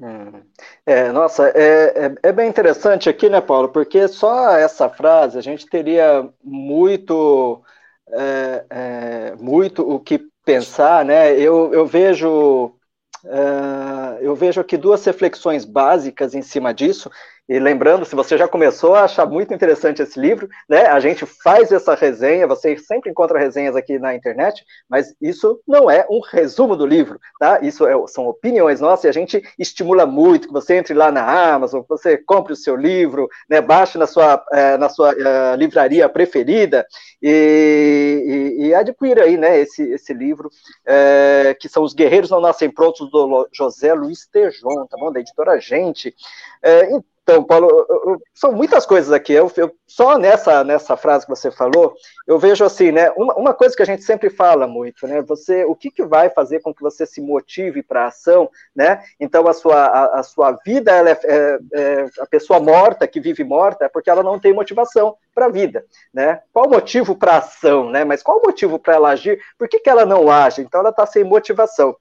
Hum. 0.00 0.42
É, 0.86 1.10
nossa, 1.10 1.48
é, 1.48 2.06
é, 2.06 2.14
é, 2.22 2.32
bem 2.32 2.48
interessante 2.48 3.08
aqui, 3.08 3.28
né, 3.28 3.40
Paulo? 3.40 3.68
Porque 3.68 4.06
só 4.06 4.56
essa 4.56 4.88
frase 4.88 5.36
a 5.36 5.40
gente 5.40 5.66
teria 5.66 6.28
muito, 6.42 7.62
é, 8.08 8.66
é 8.70 9.36
muito 9.36 9.82
o 9.82 9.98
que 9.98 10.20
pensar, 10.44 11.04
né? 11.04 11.32
Eu, 11.32 11.74
eu 11.74 11.84
vejo 11.84 12.78
é, 13.24 14.24
eu 14.24 14.34
vejo 14.34 14.60
aqui 14.60 14.76
duas 14.76 15.04
reflexões 15.04 15.64
básicas 15.64 16.34
em 16.34 16.42
cima 16.42 16.72
disso. 16.72 17.10
E 17.48 17.58
lembrando, 17.58 18.04
se 18.04 18.14
você 18.14 18.36
já 18.36 18.46
começou 18.46 18.94
a 18.94 19.04
achar 19.04 19.24
muito 19.24 19.54
interessante 19.54 20.02
esse 20.02 20.20
livro, 20.20 20.46
né? 20.68 20.86
A 20.86 21.00
gente 21.00 21.24
faz 21.24 21.72
essa 21.72 21.94
resenha, 21.94 22.46
você 22.46 22.76
sempre 22.76 23.10
encontra 23.10 23.38
resenhas 23.38 23.74
aqui 23.74 23.98
na 23.98 24.14
internet, 24.14 24.62
mas 24.86 25.14
isso 25.18 25.58
não 25.66 25.90
é 25.90 26.06
um 26.10 26.20
resumo 26.20 26.76
do 26.76 26.84
livro, 26.84 27.18
tá? 27.40 27.58
Isso 27.62 27.86
é, 27.86 27.94
são 28.08 28.26
opiniões 28.28 28.82
nossas 28.82 29.04
e 29.04 29.08
a 29.08 29.12
gente 29.12 29.42
estimula 29.58 30.04
muito 30.04 30.48
que 30.48 30.52
você 30.52 30.74
entre 30.74 30.92
lá 30.92 31.10
na 31.10 31.54
Amazon, 31.54 31.80
que 31.80 31.88
você 31.88 32.18
compre 32.18 32.52
o 32.52 32.56
seu 32.56 32.76
livro, 32.76 33.26
né? 33.48 33.62
Baixe 33.62 33.96
na 33.96 34.06
sua, 34.06 34.44
é, 34.52 34.76
na 34.76 34.90
sua 34.90 35.12
é, 35.12 35.56
livraria 35.56 36.06
preferida 36.06 36.86
e, 37.22 38.58
e, 38.58 38.66
e, 38.66 38.74
adquira 38.74 39.24
aí, 39.24 39.38
né? 39.38 39.58
Esse, 39.58 39.82
esse 39.90 40.12
livro, 40.12 40.50
é, 40.86 41.56
que 41.58 41.66
são 41.66 41.82
Os 41.82 41.94
Guerreiros 41.94 42.28
Não 42.28 42.42
Nascem 42.42 42.70
Prontos, 42.70 43.10
do 43.10 43.48
José 43.54 43.94
Luiz 43.94 44.26
Tejon, 44.26 44.86
tá 44.86 44.98
bom? 44.98 45.10
Da 45.10 45.20
editora 45.20 45.58
Gente. 45.58 46.14
É, 46.62 46.90
então, 47.28 47.44
Paulo, 47.44 47.68
eu, 47.68 48.12
eu, 48.12 48.22
são 48.32 48.52
muitas 48.52 48.86
coisas 48.86 49.12
aqui. 49.12 49.34
Eu, 49.34 49.52
só 49.86 50.16
nessa, 50.16 50.64
nessa 50.64 50.96
frase 50.96 51.26
que 51.26 51.30
você 51.30 51.50
falou, 51.50 51.94
eu 52.26 52.38
vejo 52.38 52.64
assim, 52.64 52.90
né? 52.90 53.10
Uma, 53.10 53.34
uma 53.34 53.52
coisa 53.52 53.76
que 53.76 53.82
a 53.82 53.84
gente 53.86 54.02
sempre 54.02 54.30
fala 54.30 54.66
muito, 54.66 55.06
né? 55.06 55.20
Você, 55.20 55.62
o 55.66 55.74
que, 55.74 55.90
que 55.90 56.06
vai 56.06 56.30
fazer 56.30 56.60
com 56.60 56.72
que 56.72 56.80
você 56.80 57.04
se 57.04 57.20
motive 57.20 57.82
para 57.82 58.04
a 58.04 58.06
ação, 58.06 58.48
né? 58.74 59.02
Então, 59.20 59.46
a 59.46 59.52
sua, 59.52 59.76
a, 59.76 60.20
a 60.20 60.22
sua 60.22 60.52
vida, 60.64 60.90
ela 60.90 61.10
é, 61.10 61.18
é, 61.22 61.58
é, 61.74 62.06
a 62.18 62.26
pessoa 62.26 62.58
morta, 62.60 63.06
que 63.06 63.20
vive 63.20 63.44
morta, 63.44 63.84
é 63.84 63.88
porque 63.90 64.08
ela 64.08 64.22
não 64.22 64.40
tem 64.40 64.54
motivação 64.54 65.14
para 65.34 65.46
a 65.46 65.50
vida, 65.50 65.84
né? 66.14 66.40
Qual 66.50 66.66
o 66.66 66.70
motivo 66.70 67.14
para 67.14 67.34
a 67.34 67.38
ação, 67.38 67.90
né? 67.90 68.04
Mas 68.04 68.22
qual 68.22 68.38
o 68.38 68.46
motivo 68.46 68.78
para 68.78 68.94
ela 68.94 69.10
agir? 69.10 69.38
Por 69.58 69.68
que, 69.68 69.80
que 69.80 69.90
ela 69.90 70.06
não 70.06 70.30
age? 70.30 70.62
Então, 70.62 70.80
ela 70.80 70.90
está 70.90 71.04
sem 71.04 71.24
motivação. 71.24 71.94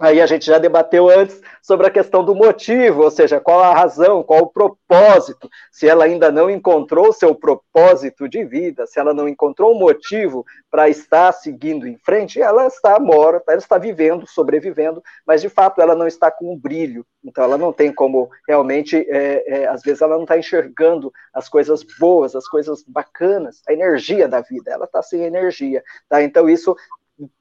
Aí 0.00 0.18
a 0.18 0.24
gente 0.24 0.46
já 0.46 0.56
debateu 0.56 1.10
antes 1.10 1.42
sobre 1.60 1.86
a 1.86 1.90
questão 1.90 2.24
do 2.24 2.34
motivo, 2.34 3.02
ou 3.02 3.10
seja, 3.10 3.38
qual 3.38 3.60
a 3.60 3.74
razão, 3.74 4.22
qual 4.22 4.44
o 4.44 4.50
propósito. 4.50 5.46
Se 5.70 5.86
ela 5.86 6.06
ainda 6.06 6.32
não 6.32 6.48
encontrou 6.48 7.12
seu 7.12 7.34
propósito 7.34 8.26
de 8.26 8.42
vida, 8.42 8.86
se 8.86 8.98
ela 8.98 9.12
não 9.12 9.28
encontrou 9.28 9.74
um 9.74 9.78
motivo 9.78 10.42
para 10.70 10.88
estar 10.88 11.32
seguindo 11.32 11.86
em 11.86 11.98
frente, 11.98 12.40
ela 12.40 12.66
está 12.66 12.98
morta, 12.98 13.52
ela 13.52 13.58
está 13.58 13.76
vivendo, 13.76 14.26
sobrevivendo, 14.26 15.02
mas 15.26 15.42
de 15.42 15.50
fato 15.50 15.82
ela 15.82 15.94
não 15.94 16.06
está 16.06 16.30
com 16.30 16.54
um 16.54 16.58
brilho. 16.58 17.04
Então 17.22 17.44
ela 17.44 17.58
não 17.58 17.70
tem 17.70 17.92
como 17.92 18.30
realmente, 18.48 18.96
é, 18.96 19.44
é, 19.46 19.66
às 19.68 19.82
vezes 19.82 20.00
ela 20.00 20.16
não 20.16 20.22
está 20.22 20.38
enxergando 20.38 21.12
as 21.34 21.46
coisas 21.46 21.84
boas, 21.98 22.34
as 22.34 22.48
coisas 22.48 22.82
bacanas, 22.88 23.60
a 23.68 23.72
energia 23.74 24.26
da 24.26 24.40
vida. 24.40 24.70
Ela 24.70 24.86
está 24.86 25.02
sem 25.02 25.24
energia. 25.24 25.84
Tá? 26.08 26.22
Então 26.22 26.48
isso 26.48 26.74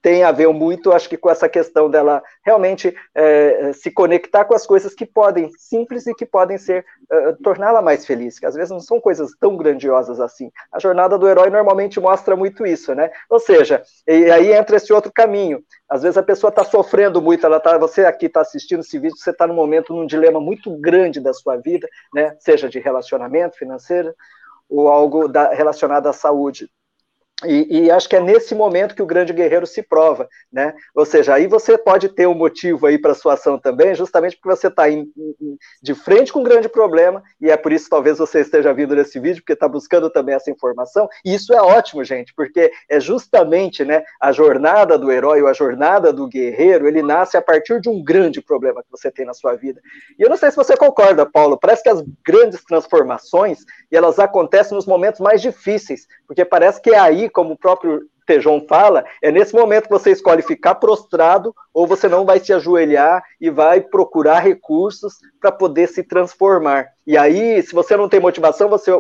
tem 0.02 0.24
a 0.24 0.32
ver 0.32 0.48
muito, 0.50 0.92
acho 0.92 1.10
que, 1.10 1.18
com 1.18 1.30
essa 1.30 1.48
questão 1.48 1.90
dela 1.90 2.22
realmente 2.44 2.96
é, 3.16 3.72
se 3.74 3.92
conectar 3.92 4.46
com 4.46 4.54
as 4.54 4.66
coisas 4.66 4.94
que 4.94 5.06
podem, 5.06 5.50
simples 5.58 6.08
e 6.08 6.14
que 6.14 6.26
podem 6.26 6.58
ser, 6.58 6.86
uh, 7.12 7.36
torná-la 7.44 7.82
mais 7.82 8.06
feliz, 8.06 8.40
que 8.40 8.46
às 8.46 8.56
vezes 8.56 8.72
não 8.72 8.80
são 8.80 9.00
coisas 9.00 9.32
tão 9.40 9.56
grandiosas 9.56 10.20
assim. 10.20 10.52
A 10.72 10.80
jornada 10.80 11.18
do 11.18 11.28
herói 11.28 11.50
normalmente 11.50 12.00
mostra 12.00 12.36
muito 12.36 12.66
isso, 12.66 12.94
né? 12.94 13.12
Ou 13.30 13.40
seja, 13.40 13.84
e 14.08 14.30
aí 14.32 14.52
entra 14.52 14.78
esse 14.78 14.92
outro 14.92 15.12
caminho. 15.12 15.64
Às 15.90 16.04
vezes 16.04 16.18
a 16.18 16.24
pessoa 16.24 16.50
está 16.50 16.64
sofrendo 16.64 17.22
muito, 17.22 17.46
ela 17.46 17.60
tá, 17.60 17.78
você 17.78 18.06
aqui 18.06 18.26
está 18.26 18.42
assistindo 18.42 18.82
esse 18.82 18.98
vídeo, 18.98 19.18
você 19.18 19.32
está 19.32 19.48
num 19.48 19.56
momento, 19.56 19.94
num 19.94 20.06
dilema 20.06 20.40
muito 20.40 20.76
grande 20.78 21.20
da 21.20 21.34
sua 21.34 21.58
vida, 21.58 21.88
né? 22.14 22.36
Seja 22.40 22.70
de 22.70 22.80
relacionamento 22.80 23.58
financeiro 23.58 24.14
ou 24.70 24.88
algo 24.88 25.28
da, 25.28 25.52
relacionado 25.52 26.08
à 26.08 26.14
saúde 26.14 26.70
e, 27.46 27.86
e, 27.86 27.92
acho 27.92 28.10
que 28.10 28.18
é 28.18 28.20
nesse 28.20 28.54
momento 28.54 28.94
que 28.94 29.02
o 29.02 29.06
grande 29.06 29.32
guerreiro 29.32 29.66
se 29.66 29.82
prova, 29.82 30.28
né? 30.52 30.74
Ou 30.94 31.06
seja, 31.06 31.36
aí 31.36 31.48
você 31.48 31.78
pode 31.78 32.10
ter 32.10 32.28
um 32.28 32.34
motivo 32.34 32.86
aí 32.86 32.98
para 32.98 33.14
sua 33.14 33.36
ação 33.36 33.58
também, 33.58 33.96
justamente 33.96 34.36
porque 34.36 34.58
você 34.58 34.68
está 34.68 34.84
de 35.82 35.96
frente 35.96 36.34
com 36.34 36.42
um 36.42 36.44
grande 36.44 36.68
problema, 36.68 37.24
e 37.40 37.50
é 37.50 37.56
por 37.56 37.72
isso 37.72 37.90
talvez 37.90 38.18
você 38.18 38.42
esteja 38.42 38.74
vindo 38.74 38.94
nesse 38.94 39.22
vídeo, 39.22 39.42
porque 39.42 39.54
está 39.54 39.70
buscando 39.70 40.10
também 40.10 40.36
essa 40.36 40.52
informação, 40.52 41.08
e 41.24 41.34
isso 41.34 41.54
é 41.54 41.62
ótimo, 41.62 42.04
gente, 42.04 42.34
porque 42.36 42.74
é 42.90 43.00
justamente 43.00 43.86
né, 43.86 44.04
a 44.20 44.34
jornada 44.34 44.98
do 44.98 45.10
herói, 45.10 45.42
ou 45.42 45.48
a 45.48 45.54
jornada 45.54 46.12
do 46.12 46.28
guerreiro, 46.28 46.90
ele 46.90 47.02
nasce 47.02 47.38
a 47.38 47.42
partir 47.42 47.80
de 47.80 47.88
um 47.88 48.04
grande 48.04 48.42
problema 48.42 48.84
que 48.84 48.92
você 48.92 49.10
tem 49.10 49.26
na 49.26 49.34
sua 49.34 49.56
vida. 49.56 49.80
E 50.18 50.22
eu 50.22 50.30
não 50.30 50.36
sei 50.36 50.52
se 50.52 50.58
você 50.58 50.76
concorda, 50.76 51.26
Paulo, 51.26 51.58
parece 51.58 51.84
que 51.84 51.90
as 51.90 52.04
grandes 52.26 52.66
transformações, 52.66 53.60
elas 53.90 54.20
acontecem 54.20 54.76
nos 54.76 54.86
momentos 54.86 55.22
mais 55.22 55.42
difíceis, 55.42 56.06
porque 56.28 56.44
parece 56.44 56.82
que 56.82 56.90
é 56.90 57.00
aí 57.00 57.29
como 57.30 57.54
o 57.54 57.58
próprio 57.58 58.02
Tejon 58.30 58.64
fala, 58.70 59.04
é 59.24 59.32
nesse 59.32 59.56
momento 59.56 59.86
que 59.86 59.90
você 59.90 60.12
escolhe 60.12 60.44
ficar 60.44 60.76
prostrado 60.76 61.52
ou 61.74 61.88
você 61.88 62.08
não 62.08 62.26
vai 62.26 62.40
se 62.40 62.54
ajoelhar 62.54 63.24
e 63.42 63.50
vai 63.50 63.82
procurar 63.82 64.40
recursos 64.40 65.16
para 65.42 65.52
poder 65.52 65.88
se 65.88 66.04
transformar. 66.04 66.86
E 67.08 67.18
aí, 67.18 67.60
se 67.64 67.74
você 67.74 67.98
não 67.98 68.08
tem 68.08 68.20
motivação, 68.20 68.70
você 68.70 68.92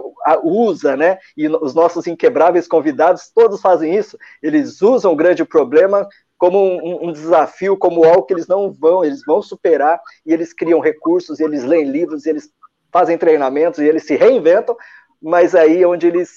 usa, 0.43 0.97
né? 0.97 1.19
E 1.37 1.47
os 1.47 1.75
nossos 1.75 2.07
inquebráveis 2.07 2.67
convidados 2.67 3.29
todos 3.29 3.61
fazem 3.61 3.95
isso. 3.95 4.17
Eles 4.41 4.81
usam 4.81 5.13
o 5.13 5.15
grande 5.15 5.45
problema 5.45 6.07
como 6.35 6.57
um, 6.57 7.09
um, 7.09 7.11
desafio, 7.11 7.77
como 7.77 8.05
algo 8.05 8.23
que 8.23 8.33
eles 8.33 8.47
não 8.47 8.71
vão, 8.71 9.03
eles 9.03 9.21
vão 9.25 9.41
superar, 9.41 9.99
e 10.25 10.33
eles 10.33 10.53
criam 10.53 10.79
recursos, 10.79 11.39
eles 11.39 11.65
leem 11.65 11.91
livros, 11.91 12.25
eles 12.25 12.49
fazem 12.91 13.17
treinamentos, 13.17 13.79
e 13.79 13.85
eles 13.85 14.05
se 14.05 14.15
reinventam, 14.15 14.75
mas 15.21 15.53
aí 15.53 15.83
é 15.83 15.87
onde 15.87 16.07
eles 16.07 16.31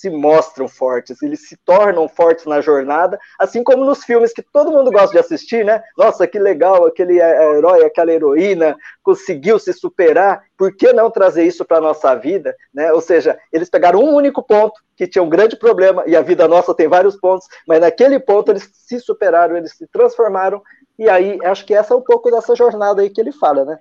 se 0.00 0.08
mostram 0.08 0.66
fortes, 0.66 1.20
eles 1.20 1.46
se 1.46 1.56
tornam 1.58 2.08
fortes 2.08 2.46
na 2.46 2.62
jornada, 2.62 3.18
assim 3.38 3.62
como 3.62 3.84
nos 3.84 4.02
filmes 4.02 4.32
que 4.32 4.42
todo 4.42 4.70
mundo 4.70 4.90
gosta 4.90 5.12
de 5.12 5.18
assistir, 5.18 5.62
né? 5.62 5.82
Nossa, 5.96 6.26
que 6.26 6.38
legal, 6.38 6.86
aquele 6.86 7.20
é, 7.20 7.24
é, 7.24 7.58
herói, 7.58 7.84
aquela 7.84 8.10
heroína 8.10 8.76
conseguiu 9.02 9.58
se 9.58 9.74
superar, 9.74 10.42
por 10.56 10.74
que 10.74 10.90
não 10.92 11.10
trazer 11.10 11.44
isso 11.44 11.66
para 11.66 11.76
a 11.76 11.82
nossa 11.82 12.14
vida, 12.14 12.56
né? 12.72 12.90
Ou 12.92 13.02
seja, 13.02 13.38
eles 13.52 13.68
pegaram 13.68 14.00
um 14.00 14.14
único 14.14 14.42
ponto 14.42 14.80
que 14.96 15.06
tinha 15.06 15.22
um 15.22 15.28
grande 15.28 15.56
problema, 15.56 16.02
e 16.06 16.16
a 16.16 16.22
vida 16.22 16.48
nossa 16.48 16.74
tem 16.74 16.88
vários 16.88 17.16
pontos, 17.16 17.46
mas 17.68 17.80
naquele 17.80 18.18
ponto 18.18 18.50
eles 18.50 18.70
se 18.72 18.98
superaram, 19.00 19.56
eles 19.56 19.72
se 19.72 19.86
transformaram, 19.86 20.62
e 20.98 21.10
aí 21.10 21.38
acho 21.44 21.66
que 21.66 21.74
essa 21.74 21.92
é 21.92 21.96
um 21.96 22.02
pouco 22.02 22.30
dessa 22.30 22.56
jornada 22.56 23.02
aí 23.02 23.10
que 23.10 23.20
ele 23.20 23.32
fala, 23.32 23.66
né? 23.66 23.78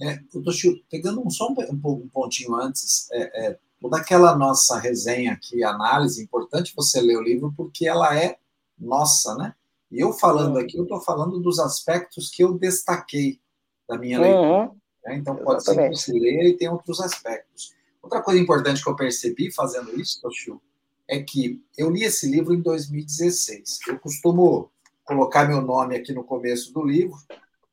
É, 0.00 0.18
eu 0.34 0.42
tô 0.42 0.50
pegando 0.90 1.24
um, 1.24 1.30
só 1.30 1.48
um, 1.48 1.54
um 1.84 2.08
pontinho 2.12 2.54
antes, 2.56 3.08
é, 3.12 3.46
é, 3.46 3.58
toda 3.82 3.98
aquela 3.98 4.36
nossa 4.36 4.78
resenha 4.78 5.32
aqui, 5.32 5.64
análise, 5.64 6.22
importante 6.22 6.72
você 6.74 7.00
ler 7.00 7.16
o 7.16 7.22
livro 7.22 7.52
porque 7.56 7.86
ela 7.86 8.16
é 8.16 8.38
nossa, 8.78 9.34
né? 9.34 9.54
E 9.90 10.00
eu 10.00 10.12
falando 10.12 10.56
aqui, 10.58 10.78
eu 10.78 10.84
estou 10.84 11.00
falando 11.00 11.40
dos 11.40 11.58
aspectos 11.58 12.30
que 12.30 12.42
eu 12.42 12.56
destaquei 12.56 13.40
da 13.88 13.98
minha 13.98 14.20
uhum. 14.20 14.24
leitura. 14.24 14.76
Né? 15.04 15.16
Então, 15.16 15.36
pode 15.36 15.62
Exatamente. 15.62 15.98
ser 15.98 16.12
que 16.12 16.18
você 16.18 16.18
leia 16.18 16.48
e 16.48 16.56
tem 16.56 16.68
outros 16.68 17.00
aspectos. 17.00 17.74
Outra 18.00 18.22
coisa 18.22 18.40
importante 18.40 18.82
que 18.82 18.88
eu 18.88 18.96
percebi 18.96 19.52
fazendo 19.52 20.00
isso, 20.00 20.22
Toshio, 20.22 20.62
é 21.06 21.20
que 21.20 21.62
eu 21.76 21.90
li 21.90 22.04
esse 22.04 22.30
livro 22.30 22.54
em 22.54 22.60
2016. 22.60 23.80
Eu 23.88 23.98
costumo 23.98 24.70
colocar 25.04 25.46
meu 25.46 25.60
nome 25.60 25.96
aqui 25.96 26.12
no 26.12 26.24
começo 26.24 26.72
do 26.72 26.82
livro 26.82 27.16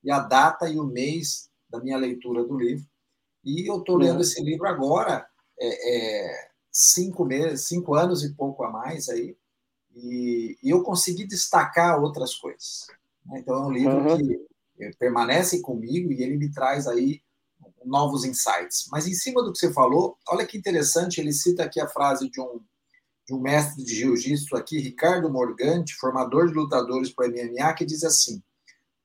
e 0.03 0.11
a 0.11 0.19
data 0.19 0.67
e 0.67 0.77
o 0.77 0.83
mês 0.83 1.49
da 1.69 1.79
minha 1.79 1.97
leitura 1.97 2.43
do 2.43 2.57
livro. 2.57 2.85
E 3.45 3.69
eu 3.69 3.77
estou 3.77 3.95
lendo 3.95 4.15
uhum. 4.15 4.21
esse 4.21 4.43
livro 4.43 4.67
agora, 4.67 5.25
é, 5.59 6.29
é, 6.29 6.49
cinco 6.71 7.25
meses, 7.25 7.67
cinco 7.67 7.95
anos 7.95 8.23
e 8.23 8.33
pouco 8.33 8.63
a 8.63 8.71
mais 8.71 9.09
aí, 9.09 9.35
e, 9.95 10.57
e 10.63 10.69
eu 10.69 10.83
consegui 10.83 11.25
destacar 11.25 12.01
outras 12.01 12.35
coisas. 12.35 12.87
Né? 13.25 13.39
Então 13.39 13.55
é 13.55 13.65
um 13.67 13.71
livro 13.71 13.97
uhum. 13.97 14.17
que 14.17 14.47
é, 14.79 14.91
permanece 14.97 15.61
comigo 15.61 16.11
e 16.11 16.23
ele 16.23 16.37
me 16.37 16.51
traz 16.51 16.87
aí 16.87 17.21
novos 17.83 18.23
insights. 18.23 18.87
Mas 18.91 19.07
em 19.07 19.13
cima 19.13 19.43
do 19.43 19.51
que 19.51 19.59
você 19.59 19.73
falou, 19.73 20.17
olha 20.27 20.45
que 20.45 20.57
interessante, 20.57 21.19
ele 21.19 21.33
cita 21.33 21.63
aqui 21.63 21.79
a 21.79 21.87
frase 21.87 22.29
de 22.29 22.39
um, 22.39 22.61
de 23.27 23.33
um 23.33 23.39
mestre 23.39 23.83
de 23.83 23.95
jiu-jitsu 23.95 24.55
aqui, 24.55 24.79
Ricardo 24.79 25.29
Morgante, 25.29 25.95
formador 25.95 26.47
de 26.47 26.53
lutadores 26.53 27.11
para 27.11 27.27
MMA, 27.27 27.73
que 27.73 27.85
diz 27.85 28.03
assim: 28.03 28.41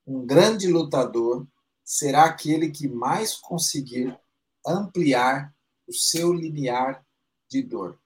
um 0.05 0.25
grande 0.25 0.67
lutador 0.67 1.47
será 1.83 2.25
aquele 2.25 2.69
que 2.69 2.87
mais 2.87 3.35
conseguir 3.35 4.17
ampliar 4.65 5.54
o 5.87 5.93
seu 5.93 6.33
limiar 6.33 7.05
de 7.49 7.61
dor. 7.61 7.99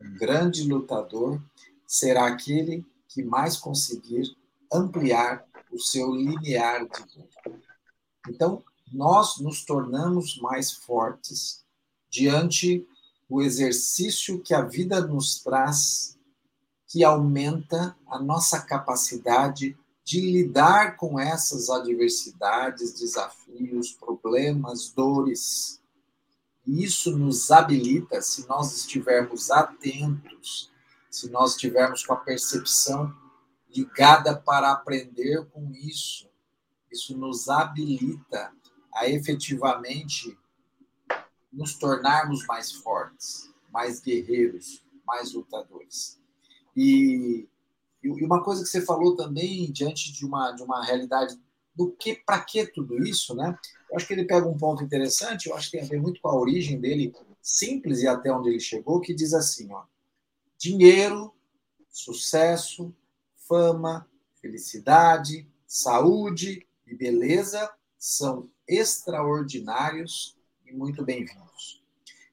Um 0.00 0.14
grande 0.16 0.62
lutador 0.62 1.42
será 1.86 2.26
aquele 2.26 2.84
que 3.08 3.22
mais 3.22 3.56
conseguir 3.56 4.36
ampliar 4.72 5.46
o 5.72 5.78
seu 5.78 6.14
limiar 6.14 6.86
de 6.86 7.04
dor. 7.14 7.28
Então, 8.28 8.62
nós 8.92 9.38
nos 9.40 9.64
tornamos 9.64 10.38
mais 10.38 10.72
fortes 10.72 11.64
diante 12.10 12.86
do 13.28 13.42
exercício 13.42 14.40
que 14.40 14.54
a 14.54 14.62
vida 14.62 15.00
nos 15.00 15.40
traz, 15.40 16.18
que 16.86 17.04
aumenta 17.04 17.96
a 18.06 18.18
nossa 18.18 18.60
capacidade 18.62 19.76
de 20.02 20.20
lidar 20.22 20.96
com 20.96 21.20
essas 21.20 21.68
adversidades, 21.68 22.94
desafios, 22.94 23.92
problemas, 23.92 24.90
dores. 24.90 25.82
E 26.68 26.84
isso 26.84 27.16
nos 27.16 27.50
habilita, 27.50 28.20
se 28.20 28.46
nós 28.46 28.76
estivermos 28.76 29.50
atentos, 29.50 30.70
se 31.10 31.30
nós 31.30 31.52
estivermos 31.52 32.04
com 32.04 32.12
a 32.12 32.16
percepção 32.16 33.10
ligada 33.74 34.36
para 34.36 34.70
aprender 34.70 35.46
com 35.46 35.72
isso, 35.72 36.28
isso 36.92 37.16
nos 37.16 37.48
habilita 37.48 38.52
a 38.94 39.08
efetivamente 39.08 40.38
nos 41.50 41.74
tornarmos 41.74 42.44
mais 42.46 42.70
fortes, 42.70 43.50
mais 43.72 44.00
guerreiros, 44.00 44.84
mais 45.06 45.32
lutadores. 45.32 46.20
E 46.76 47.48
e 48.02 48.24
uma 48.24 48.42
coisa 48.42 48.62
que 48.62 48.68
você 48.68 48.80
falou 48.80 49.16
também, 49.16 49.70
diante 49.72 50.12
de 50.12 50.24
uma, 50.24 50.52
de 50.52 50.62
uma 50.62 50.84
realidade 50.84 51.38
do 51.74 51.90
que, 51.92 52.14
para 52.14 52.40
que 52.40 52.66
tudo 52.66 53.02
isso, 53.02 53.34
né? 53.34 53.58
Eu 53.90 53.96
acho 53.96 54.06
que 54.06 54.12
ele 54.12 54.26
pega 54.26 54.46
um 54.46 54.56
ponto 54.56 54.84
interessante, 54.84 55.48
eu 55.48 55.56
acho 55.56 55.70
que 55.70 55.78
tem 55.78 55.86
a 55.86 55.88
ver 55.88 56.00
muito 56.00 56.20
com 56.20 56.28
a 56.28 56.36
origem 56.36 56.78
dele, 56.78 57.14
simples 57.40 58.00
e 58.00 58.06
até 58.06 58.32
onde 58.32 58.50
ele 58.50 58.60
chegou, 58.60 59.00
que 59.00 59.14
diz 59.14 59.32
assim, 59.32 59.72
ó, 59.72 59.84
dinheiro, 60.58 61.34
sucesso, 61.88 62.94
fama, 63.48 64.06
felicidade, 64.40 65.48
saúde 65.66 66.66
e 66.86 66.94
beleza 66.94 67.70
são 67.98 68.50
extraordinários 68.66 70.36
e 70.66 70.72
muito 70.72 71.04
bem-vindos. 71.04 71.82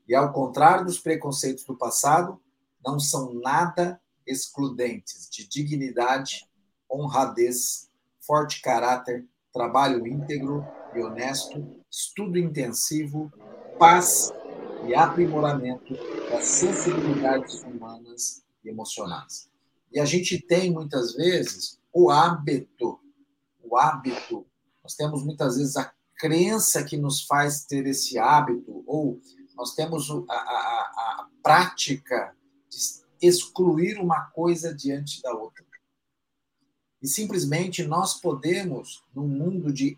E 0.07 0.13
ao 0.13 0.31
contrário 0.31 0.85
dos 0.85 0.99
preconceitos 0.99 1.63
do 1.63 1.75
passado, 1.75 2.39
não 2.85 2.99
são 2.99 3.33
nada 3.33 3.99
excludentes 4.27 5.29
de 5.29 5.47
dignidade, 5.47 6.47
honradez, 6.91 7.89
forte 8.19 8.61
caráter, 8.61 9.25
trabalho 9.51 10.05
íntegro 10.05 10.65
e 10.95 11.01
honesto, 11.01 11.83
estudo 11.91 12.37
intensivo, 12.37 13.31
paz 13.77 14.31
e 14.87 14.95
aprimoramento 14.95 15.93
das 16.29 16.45
sensibilidades 16.45 17.61
humanas 17.63 18.43
e 18.63 18.69
emocionais. 18.69 19.49
E 19.91 19.99
a 19.99 20.05
gente 20.05 20.39
tem 20.39 20.71
muitas 20.71 21.13
vezes 21.13 21.79
o 21.91 22.09
hábito, 22.09 22.99
o 23.63 23.77
hábito, 23.77 24.45
nós 24.83 24.95
temos 24.95 25.23
muitas 25.23 25.57
vezes 25.57 25.75
a 25.75 25.91
crença 26.17 26.83
que 26.83 26.97
nos 26.97 27.25
faz 27.25 27.65
ter 27.65 27.85
esse 27.87 28.17
hábito, 28.17 28.83
ou 28.87 29.19
nós 29.55 29.73
temos 29.75 30.09
a, 30.09 30.33
a, 30.33 30.33
a 30.33 31.29
prática 31.41 32.35
de 32.69 33.27
excluir 33.27 33.97
uma 33.99 34.25
coisa 34.31 34.73
diante 34.73 35.21
da 35.21 35.33
outra. 35.33 35.65
E 37.01 37.07
simplesmente 37.07 37.83
nós 37.83 38.19
podemos, 38.19 39.03
num 39.13 39.27
mundo 39.27 39.71
de 39.71 39.97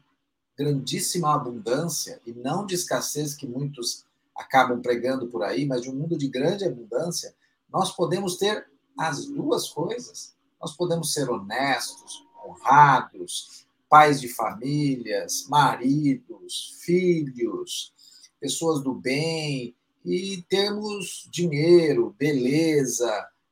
grandíssima 0.58 1.34
abundância, 1.34 2.20
e 2.26 2.34
não 2.34 2.66
de 2.66 2.76
escassez 2.76 3.36
que 3.36 3.46
muitos 3.46 4.06
acabam 4.36 4.82
pregando 4.82 5.28
por 5.28 5.44
aí, 5.44 5.66
mas 5.66 5.82
de 5.82 5.90
um 5.90 5.96
mundo 5.96 6.18
de 6.18 6.28
grande 6.28 6.66
abundância, 6.66 7.36
nós 7.72 7.92
podemos 7.96 8.38
ter 8.38 8.68
as 8.98 9.26
duas 9.26 9.70
coisas. 9.70 10.36
Nós 10.60 10.76
podemos 10.76 11.14
ser 11.14 11.30
honestos, 11.30 12.26
honrados, 12.46 13.68
pais 13.90 14.20
de 14.20 14.28
famílias, 14.28 15.46
maridos, 15.48 16.78
filhos, 16.82 17.94
pessoas 18.40 18.82
do 18.82 18.94
bem, 18.94 19.76
e 20.04 20.42
termos 20.50 21.28
dinheiro, 21.32 22.16
beleza, 22.18 23.12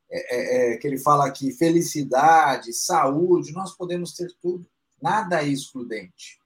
é, 0.10 0.36
é, 0.36 0.74
é, 0.74 0.78
que 0.78 0.88
ele 0.88 0.98
fala 0.98 1.26
aqui, 1.26 1.52
felicidade, 1.52 2.72
saúde, 2.74 3.52
nós 3.52 3.76
podemos 3.76 4.13
ter 4.13 4.32
tudo, 4.41 4.65
nada 5.02 5.44
é 5.44 5.48
excludente. 5.48 6.39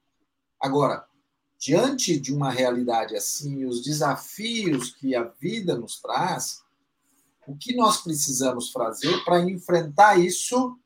Agora, 0.60 1.08
diante 1.58 2.20
de 2.20 2.34
uma 2.34 2.50
realidade 2.50 3.16
assim, 3.16 3.66
os 3.66 3.84
desafios 3.84 4.92
que 4.92 5.16
a 5.16 5.24
vida 5.24 5.76
nos 5.76 6.00
traz, 6.00 6.64
o 7.48 7.56
que 7.56 7.76
nós 7.76 8.02
precisamos 8.02 8.72
fazer 8.72 9.24
para 9.24 9.40
enfrentar 9.40 10.20
isso 10.20 10.78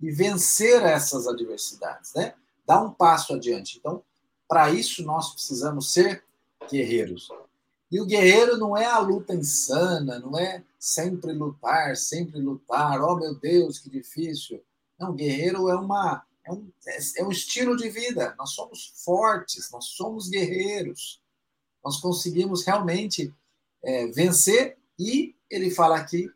e 0.00 0.10
vencer 0.10 0.82
essas 0.82 1.26
adversidades, 1.26 2.12
né? 2.14 2.34
Dar 2.66 2.82
um 2.82 2.92
passo 2.92 3.34
adiante. 3.34 3.78
Então, 3.78 4.04
para 4.48 4.70
isso 4.70 5.02
nós 5.04 5.32
precisamos 5.32 5.92
ser 5.92 6.24
guerreiros. 6.70 7.28
E 7.90 8.00
o 8.00 8.06
guerreiro 8.06 8.56
não 8.56 8.76
é 8.76 8.86
a 8.86 8.98
luta 8.98 9.34
insana, 9.34 10.18
não 10.18 10.38
é 10.38 10.64
sempre 10.78 11.32
lutar, 11.32 11.96
sempre 11.96 12.40
lutar. 12.40 13.00
Oh, 13.00 13.16
meu 13.16 13.34
Deus, 13.34 13.78
que 13.78 13.90
difícil. 13.90 14.62
Não, 14.98 15.14
guerreiro 15.14 15.68
é 15.68 15.76
uma 15.76 16.24
é 16.44 16.52
um, 16.52 16.72
é 17.18 17.24
um 17.24 17.30
estilo 17.30 17.76
de 17.76 17.88
vida. 17.88 18.34
Nós 18.36 18.50
somos 18.50 18.92
fortes, 19.04 19.70
nós 19.70 19.86
somos 19.86 20.28
guerreiros. 20.28 21.20
Nós 21.84 22.00
conseguimos 22.00 22.64
realmente 22.64 23.32
é, 23.82 24.06
vencer 24.08 24.76
e 24.98 25.34
ele 25.50 25.70
fala 25.70 25.96
aqui, 25.96 26.30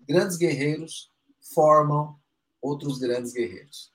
grandes 0.00 0.36
guerreiros 0.36 1.10
formam 1.54 2.18
outros 2.60 2.98
grandes 2.98 3.32
guerreiros. 3.32 3.92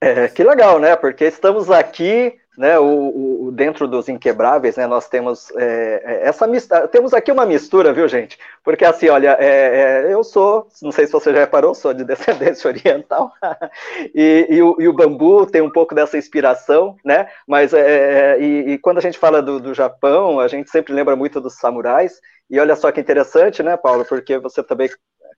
É, 0.00 0.28
que 0.28 0.42
legal, 0.42 0.78
né? 0.78 0.96
Porque 0.96 1.24
estamos 1.24 1.70
aqui 1.70 2.40
né, 2.60 2.78
o, 2.78 3.46
o, 3.46 3.52
dentro 3.52 3.88
dos 3.88 4.06
inquebráveis, 4.06 4.76
né, 4.76 4.86
nós 4.86 5.08
temos 5.08 5.50
é, 5.56 6.02
é 6.04 6.28
essa 6.28 6.46
mistura, 6.46 6.86
temos 6.88 7.14
aqui 7.14 7.32
uma 7.32 7.46
mistura, 7.46 7.90
viu, 7.90 8.06
gente? 8.06 8.38
Porque 8.62 8.84
assim, 8.84 9.08
olha, 9.08 9.34
é, 9.40 10.04
é, 10.08 10.12
eu 10.12 10.22
sou, 10.22 10.68
não 10.82 10.92
sei 10.92 11.06
se 11.06 11.12
você 11.12 11.32
já 11.32 11.38
reparou, 11.38 11.74
sou 11.74 11.94
de 11.94 12.04
descendência 12.04 12.68
oriental, 12.68 13.32
e, 14.14 14.46
e, 14.50 14.62
o, 14.62 14.76
e, 14.78 14.86
o, 14.86 14.92
bambu 14.92 15.46
tem 15.46 15.62
um 15.62 15.70
pouco 15.70 15.94
dessa 15.94 16.18
inspiração, 16.18 16.96
né? 17.02 17.28
Mas 17.48 17.72
é, 17.72 17.80
é, 17.80 18.42
e, 18.42 18.72
e, 18.72 18.78
quando 18.78 18.98
a 18.98 19.00
gente 19.00 19.18
fala 19.18 19.40
do, 19.40 19.58
do 19.58 19.72
Japão, 19.72 20.38
a 20.38 20.46
gente 20.46 20.68
sempre 20.68 20.92
lembra 20.92 21.16
muito 21.16 21.40
dos 21.40 21.54
samurais. 21.54 22.20
E 22.50 22.60
olha 22.60 22.76
só 22.76 22.92
que 22.92 23.00
interessante, 23.00 23.62
né, 23.62 23.74
Paulo? 23.78 24.04
Porque 24.04 24.36
você 24.36 24.62
também 24.62 24.90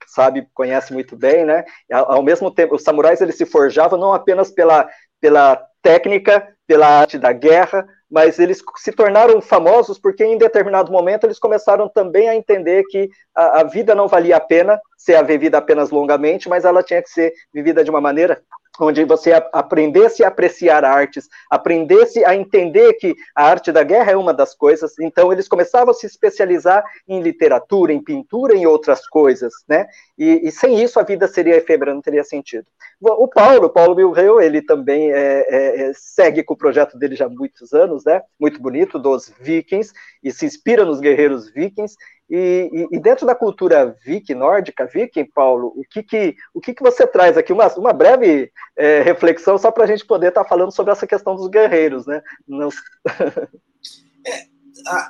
sabe, 0.07 0.45
conhece 0.53 0.91
muito 0.91 1.15
bem, 1.15 1.45
né? 1.45 1.63
Ao, 1.89 2.21
mesmo 2.21 2.51
tempo, 2.51 2.75
os 2.75 2.83
samurais 2.83 3.21
eles 3.21 3.37
se 3.37 3.45
forjavam 3.45 3.97
não 3.97 4.13
apenas 4.13 4.51
pela 4.51 4.89
pela 5.21 5.65
técnica, 5.83 6.47
pela 6.65 6.87
arte 6.87 7.19
da 7.19 7.31
guerra, 7.31 7.85
mas 8.09 8.39
eles 8.39 8.63
se 8.77 8.91
tornaram 8.91 9.41
famosos 9.41 9.99
porque 9.99 10.23
em 10.23 10.37
determinado 10.37 10.91
momento 10.91 11.25
eles 11.25 11.37
começaram 11.37 11.89
também 11.89 12.29
a 12.29 12.35
entender 12.35 12.83
que 12.89 13.09
a, 13.35 13.59
a 13.59 13.63
vida 13.63 13.93
não 13.93 14.07
valia 14.07 14.37
a 14.37 14.39
pena 14.39 14.79
ser 14.97 15.23
vivida 15.25 15.57
apenas 15.57 15.91
longamente, 15.91 16.47
mas 16.47 16.63
ela 16.63 16.81
tinha 16.81 17.01
que 17.01 17.09
ser 17.09 17.33
vivida 17.53 17.83
de 17.83 17.89
uma 17.89 17.99
maneira 17.99 18.41
onde 18.79 19.03
você 19.05 19.31
aprendesse 19.51 20.23
a 20.23 20.29
apreciar 20.29 20.83
artes, 20.83 21.29
aprendesse 21.49 22.25
a 22.25 22.35
entender 22.35 22.93
que 22.93 23.15
a 23.35 23.45
arte 23.45 23.71
da 23.71 23.83
guerra 23.83 24.11
é 24.11 24.17
uma 24.17 24.33
das 24.33 24.55
coisas, 24.55 24.97
então 24.99 25.31
eles 25.31 25.47
começavam 25.47 25.91
a 25.91 25.93
se 25.93 26.07
especializar 26.07 26.83
em 27.07 27.21
literatura, 27.21 27.93
em 27.93 28.03
pintura, 28.03 28.55
em 28.55 28.65
outras 28.65 29.07
coisas, 29.07 29.53
né? 29.67 29.85
E, 30.17 30.47
e 30.47 30.51
sem 30.51 30.81
isso 30.81 30.99
a 30.99 31.03
vida 31.03 31.27
seria 31.27 31.57
efêmera, 31.57 31.93
não 31.93 32.01
teria 32.01 32.23
sentido. 32.23 32.65
O 32.99 33.27
Paulo, 33.27 33.69
Paulo 33.69 33.95
Milreu, 33.95 34.41
ele 34.41 34.61
também 34.61 35.11
é, 35.11 35.45
é, 35.49 35.81
é, 35.81 35.91
segue 35.93 36.43
com 36.43 36.53
o 36.53 36.57
projeto 36.57 36.97
dele 36.97 37.15
já 37.15 37.25
há 37.25 37.29
muitos 37.29 37.73
anos, 37.73 38.05
né? 38.05 38.21
Muito 38.39 38.61
bonito, 38.61 38.97
dos 38.97 39.31
vikings, 39.39 39.93
e 40.23 40.31
se 40.31 40.45
inspira 40.45 40.85
nos 40.85 40.99
guerreiros 40.99 41.51
vikings, 41.51 41.95
e, 42.29 42.87
e, 42.91 42.99
dentro 42.99 43.25
da 43.25 43.35
cultura 43.35 43.95
viking, 44.03 44.33
nórdica, 44.33 44.85
viking, 44.87 45.25
Paulo, 45.25 45.73
o 45.75 45.83
que, 45.89 46.01
que, 46.01 46.35
o 46.53 46.61
que, 46.61 46.73
que 46.73 46.81
você 46.81 47.05
traz 47.05 47.37
aqui? 47.37 47.51
Uma, 47.51 47.67
uma 47.75 47.93
breve 47.93 48.51
é, 48.75 49.01
reflexão 49.01 49.57
só 49.57 49.71
para 49.71 49.83
a 49.83 49.87
gente 49.87 50.05
poder 50.05 50.29
estar 50.29 50.43
tá 50.43 50.49
falando 50.49 50.73
sobre 50.73 50.91
essa 50.91 51.05
questão 51.05 51.35
dos 51.35 51.47
guerreiros, 51.47 52.05
né? 52.05 52.21
Nos... 52.47 52.75
é, 54.25 54.47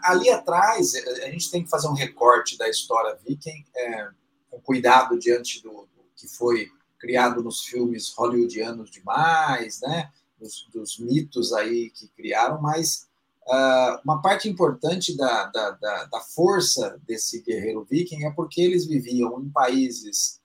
ali 0.03 0.29
atrás, 0.29 0.93
a 1.23 1.29
gente 1.29 1.49
tem 1.51 1.63
que 1.63 1.69
fazer 1.69 1.87
um 1.87 1.93
recorte 1.93 2.57
da 2.57 2.67
história 2.67 3.17
viking, 3.25 3.63
é, 3.75 4.07
com 4.49 4.59
cuidado 4.59 5.17
diante 5.17 5.61
do, 5.61 5.69
do, 5.69 6.05
que 6.15 6.27
foi 6.27 6.67
criado 6.99 7.43
nos 7.43 7.63
filmes 7.65 8.13
hollywoodianos 8.17 8.89
demais, 8.89 9.79
né? 9.81 10.09
Dos, 10.39 10.67
dos 10.73 10.99
mitos 10.99 11.53
aí 11.53 11.89
que 11.91 12.07
criaram, 12.09 12.61
mas 12.61 13.07
uh, 13.47 14.01
uma 14.03 14.21
parte 14.21 14.49
importante 14.49 15.15
da, 15.15 15.45
da, 15.45 15.71
da, 15.71 16.03
da, 16.05 16.19
força 16.21 16.99
desse 17.05 17.41
guerreiro 17.41 17.83
viking 17.83 18.25
é 18.25 18.31
porque 18.31 18.61
eles 18.61 18.85
viviam 18.85 19.41
em 19.41 19.49
países 19.49 20.41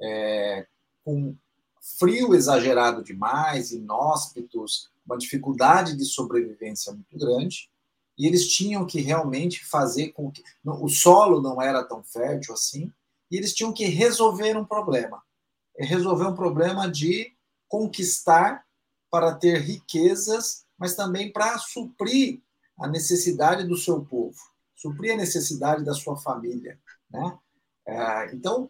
é, 0.00 0.66
com 1.04 1.36
frio 1.98 2.34
exagerado 2.34 3.02
demais, 3.02 3.72
inóspitos, 3.72 4.90
uma 5.04 5.18
dificuldade 5.18 5.96
de 5.96 6.04
sobrevivência 6.04 6.92
muito 6.92 7.18
grande, 7.18 7.70
e 8.16 8.26
eles 8.26 8.48
tinham 8.48 8.86
que 8.86 9.00
realmente 9.00 9.64
fazer 9.64 10.08
com 10.10 10.30
que. 10.30 10.42
O 10.64 10.88
solo 10.88 11.40
não 11.40 11.60
era 11.60 11.82
tão 11.82 12.02
fértil 12.02 12.54
assim, 12.54 12.92
e 13.30 13.36
eles 13.36 13.54
tinham 13.54 13.72
que 13.72 13.84
resolver 13.86 14.56
um 14.56 14.64
problema. 14.64 15.22
Resolver 15.76 16.26
um 16.26 16.34
problema 16.34 16.90
de 16.90 17.34
conquistar 17.66 18.64
para 19.10 19.34
ter 19.34 19.58
riquezas, 19.60 20.64
mas 20.82 20.96
também 20.96 21.30
para 21.30 21.56
suprir 21.58 22.40
a 22.76 22.88
necessidade 22.88 23.62
do 23.68 23.76
seu 23.76 24.04
povo, 24.04 24.36
suprir 24.74 25.12
a 25.12 25.16
necessidade 25.16 25.84
da 25.84 25.94
sua 25.94 26.16
família. 26.16 26.76
Né? 27.08 27.38
É, 27.86 28.34
então, 28.34 28.68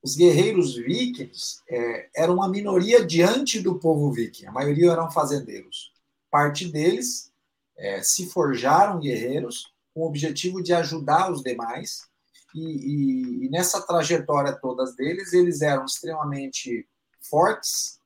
os 0.00 0.14
guerreiros 0.14 0.76
vikings 0.76 1.60
é, 1.68 2.08
eram 2.14 2.34
uma 2.34 2.48
minoria 2.48 3.04
diante 3.04 3.58
do 3.58 3.80
povo 3.80 4.12
viking, 4.12 4.46
a 4.46 4.52
maioria 4.52 4.92
eram 4.92 5.10
fazendeiros. 5.10 5.92
Parte 6.30 6.70
deles 6.70 7.32
é, 7.76 8.00
se 8.00 8.30
forjaram 8.30 9.00
guerreiros 9.00 9.74
com 9.92 10.02
o 10.02 10.06
objetivo 10.06 10.62
de 10.62 10.72
ajudar 10.72 11.32
os 11.32 11.42
demais, 11.42 12.08
e, 12.54 12.60
e, 12.60 13.46
e 13.46 13.50
nessa 13.50 13.82
trajetória 13.84 14.52
todas 14.52 14.94
deles, 14.94 15.32
eles 15.32 15.62
eram 15.62 15.84
extremamente 15.84 16.86
fortes, 17.28 17.98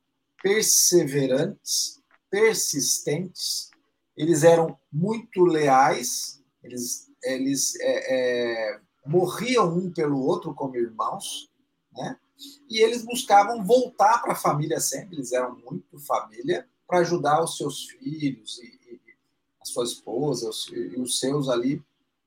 perseverantes, 0.42 2.02
persistentes, 2.34 3.70
eles 4.16 4.42
eram 4.42 4.76
muito 4.92 5.44
leais, 5.44 6.42
eles, 6.64 7.08
eles 7.22 7.76
é, 7.80 8.72
é, 8.72 8.80
morriam 9.06 9.72
um 9.72 9.92
pelo 9.92 10.20
outro 10.20 10.52
como 10.52 10.74
irmãos, 10.74 11.48
né? 11.92 12.18
E 12.68 12.80
eles 12.80 13.04
buscavam 13.04 13.64
voltar 13.64 14.20
para 14.20 14.32
a 14.32 14.36
família 14.36 14.80
sempre, 14.80 15.14
eles 15.14 15.30
eram 15.30 15.54
muito 15.64 15.96
família, 16.00 16.66
para 16.88 16.98
ajudar 16.98 17.40
os 17.40 17.56
seus 17.56 17.86
filhos 17.86 18.58
e, 18.58 18.66
e 18.66 19.00
a 19.62 19.64
sua 19.64 19.84
esposa 19.84 20.50
e 20.72 21.00
os 21.00 21.20
seus 21.20 21.48
ali 21.48 21.80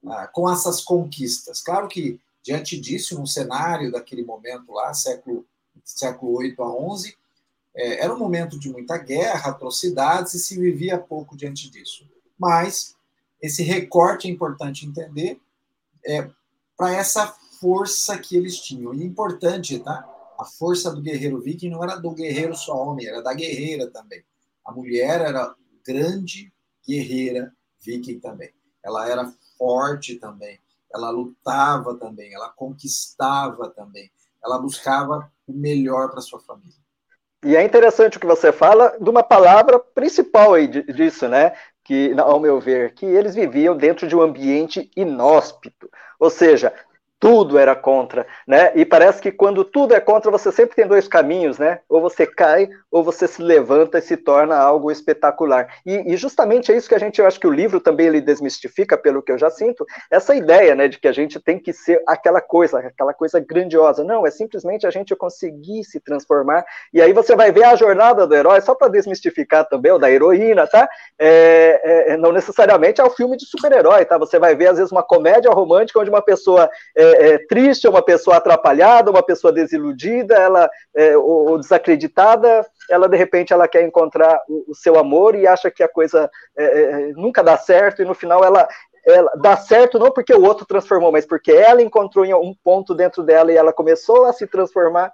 ah, 0.05 0.27
com 0.27 0.49
essas 0.49 0.81
conquistas. 0.81 1.61
Claro 1.61 1.89
que, 1.89 2.17
diante 2.41 2.79
disso, 2.79 3.19
no 3.19 3.27
cenário 3.27 3.91
daquele 3.91 4.23
momento 4.23 4.71
lá, 4.71 4.93
século, 4.93 5.45
século 5.83 6.37
8 6.37 6.63
a 6.63 6.73
11, 6.73 7.17
é, 7.77 8.03
era 8.03 8.13
um 8.13 8.17
momento 8.17 8.57
de 8.57 8.69
muita 8.71 8.97
guerra, 8.97 9.51
atrocidades, 9.51 10.33
e 10.33 10.39
se 10.39 10.59
vivia 10.59 10.97
pouco 10.97 11.37
diante 11.37 11.69
disso. 11.69 12.09
Mas 12.37 12.95
esse 13.39 13.61
recorte 13.61 14.27
é 14.27 14.31
importante 14.31 14.85
entender 14.85 15.39
é, 16.03 16.27
para 16.75 16.91
essa 16.91 17.27
força 17.59 18.17
que 18.17 18.35
eles 18.35 18.59
tinham. 18.59 18.95
E 18.95 19.03
importante, 19.03 19.77
tá? 19.77 20.09
A 20.39 20.43
força 20.43 20.91
do 20.91 21.01
guerreiro 21.01 21.39
viking 21.39 21.69
não 21.69 21.83
era 21.83 21.95
do 21.95 22.11
guerreiro 22.11 22.55
só 22.55 22.75
homem, 22.75 23.05
era 23.05 23.21
da 23.21 23.33
guerreira 23.33 23.87
também. 23.91 24.23
A 24.65 24.71
mulher 24.71 25.21
era 25.21 25.55
grande 25.85 26.51
guerreira 26.85 27.55
viking 27.79 28.19
também. 28.19 28.51
Ela 28.83 29.07
era 29.07 29.33
forte 29.55 30.15
também. 30.15 30.59
Ela 30.91 31.11
lutava 31.11 31.95
também. 31.95 32.33
Ela 32.33 32.49
conquistava 32.49 33.69
também. 33.69 34.11
Ela 34.43 34.57
buscava 34.57 35.31
o 35.45 35.53
melhor 35.53 36.09
para 36.09 36.21
sua 36.21 36.39
família. 36.39 36.86
E 37.45 37.55
é 37.55 37.63
interessante 37.63 38.17
o 38.17 38.19
que 38.19 38.25
você 38.25 38.51
fala 38.51 38.95
de 38.99 39.09
uma 39.09 39.23
palavra 39.23 39.79
principal 39.79 40.53
aí 40.53 40.67
disso, 40.67 41.27
né? 41.27 41.53
Que, 41.83 42.13
ao 42.19 42.39
meu 42.39 42.59
ver, 42.59 42.93
que 42.93 43.05
eles 43.05 43.35
viviam 43.35 43.77
dentro 43.77 44.07
de 44.07 44.15
um 44.15 44.21
ambiente 44.21 44.89
inóspito. 44.95 45.89
Ou 46.19 46.29
seja, 46.29 46.73
tudo 47.19 47.57
era 47.57 47.75
contra, 47.75 48.27
né? 48.47 48.71
E 48.75 48.85
parece 48.85 49.21
que 49.21 49.31
quando 49.31 49.63
tudo 49.63 49.93
é 49.93 49.99
contra, 49.99 50.31
você 50.31 50.51
sempre 50.51 50.75
tem 50.75 50.87
dois 50.87 51.07
caminhos, 51.07 51.57
né? 51.57 51.79
Ou 51.87 52.01
você 52.01 52.25
cai, 52.25 52.69
ou 52.97 53.03
você 53.03 53.27
se 53.27 53.41
levanta 53.41 53.99
e 53.99 54.01
se 54.01 54.17
torna 54.17 54.57
algo 54.57 54.91
espetacular. 54.91 55.67
E, 55.85 56.13
e, 56.13 56.17
justamente 56.17 56.71
é 56.71 56.77
isso 56.77 56.89
que 56.89 56.95
a 56.95 56.99
gente, 56.99 57.19
eu 57.19 57.27
acho 57.27 57.39
que 57.39 57.47
o 57.47 57.51
livro 57.51 57.79
também 57.79 58.07
ele 58.07 58.21
desmistifica, 58.21 58.97
pelo 58.97 59.21
que 59.21 59.31
eu 59.31 59.37
já 59.37 59.49
sinto, 59.49 59.85
essa 60.09 60.35
ideia, 60.35 60.75
né, 60.75 60.87
de 60.87 60.99
que 60.99 61.07
a 61.07 61.11
gente 61.11 61.39
tem 61.39 61.59
que 61.59 61.71
ser 61.73 62.01
aquela 62.07 62.41
coisa, 62.41 62.79
aquela 62.79 63.13
coisa 63.13 63.39
grandiosa. 63.39 64.03
Não, 64.03 64.25
é 64.25 64.31
simplesmente 64.31 64.85
a 64.85 64.89
gente 64.89 65.15
conseguir 65.15 65.83
se 65.83 65.99
transformar. 65.99 66.65
E 66.93 67.01
aí 67.01 67.13
você 67.13 67.35
vai 67.35 67.51
ver 67.51 67.63
a 67.63 67.75
jornada 67.75 68.25
do 68.25 68.35
herói, 68.35 68.61
só 68.61 68.75
para 68.75 68.87
desmistificar 68.87 69.67
também, 69.67 69.91
ou 69.91 69.99
da 69.99 70.11
heroína, 70.11 70.67
tá? 70.67 70.87
É, 71.19 71.81
é, 71.83 72.13
é, 72.13 72.17
não 72.17 72.31
necessariamente 72.31 73.01
é 73.01 73.03
o 73.03 73.09
filme 73.09 73.37
de 73.37 73.45
super-herói, 73.45 74.05
tá? 74.05 74.17
Você 74.17 74.39
vai 74.39 74.55
ver, 74.55 74.67
às 74.67 74.77
vezes, 74.77 74.91
uma 74.91 75.03
comédia 75.03 75.51
romântica 75.51 75.99
onde 75.99 76.09
uma 76.09 76.21
pessoa 76.21 76.69
é, 76.95 77.03
é, 77.03 77.33
é, 77.33 77.37
triste, 77.47 77.87
uma 77.87 78.01
pessoa 78.01 78.37
atrapalhada, 78.37 79.11
uma 79.11 79.23
pessoa 79.23 79.53
desiludida, 79.53 80.35
ela 80.35 80.69
é, 80.95 81.17
ou, 81.17 81.51
ou, 81.51 81.59
desacreditada, 81.59 82.65
ela 82.89 83.07
de 83.07 83.17
repente 83.17 83.53
ela 83.53 83.67
quer 83.67 83.83
encontrar 83.83 84.41
o, 84.47 84.71
o 84.71 84.75
seu 84.75 84.97
amor 84.97 85.35
e 85.35 85.47
acha 85.47 85.69
que 85.71 85.83
a 85.83 85.87
coisa 85.87 86.29
é, 86.57 86.63
é, 86.63 87.13
nunca 87.13 87.43
dá 87.43 87.57
certo 87.57 88.01
e 88.01 88.05
no 88.05 88.13
final 88.13 88.43
ela 88.43 88.67
ela 89.05 89.31
dá 89.37 89.55
certo 89.55 89.97
não 89.97 90.11
porque 90.11 90.33
o 90.33 90.43
outro 90.43 90.65
transformou, 90.65 91.13
mas 91.13 91.25
porque 91.25 91.51
ela 91.51 91.81
encontrou 91.81 92.25
um 92.43 92.53
ponto 92.61 92.93
dentro 92.93 93.23
dela 93.23 93.51
e 93.51 93.55
ela 93.55 93.71
começou 93.71 94.25
a 94.25 94.33
se 94.33 94.45
transformar 94.45 95.13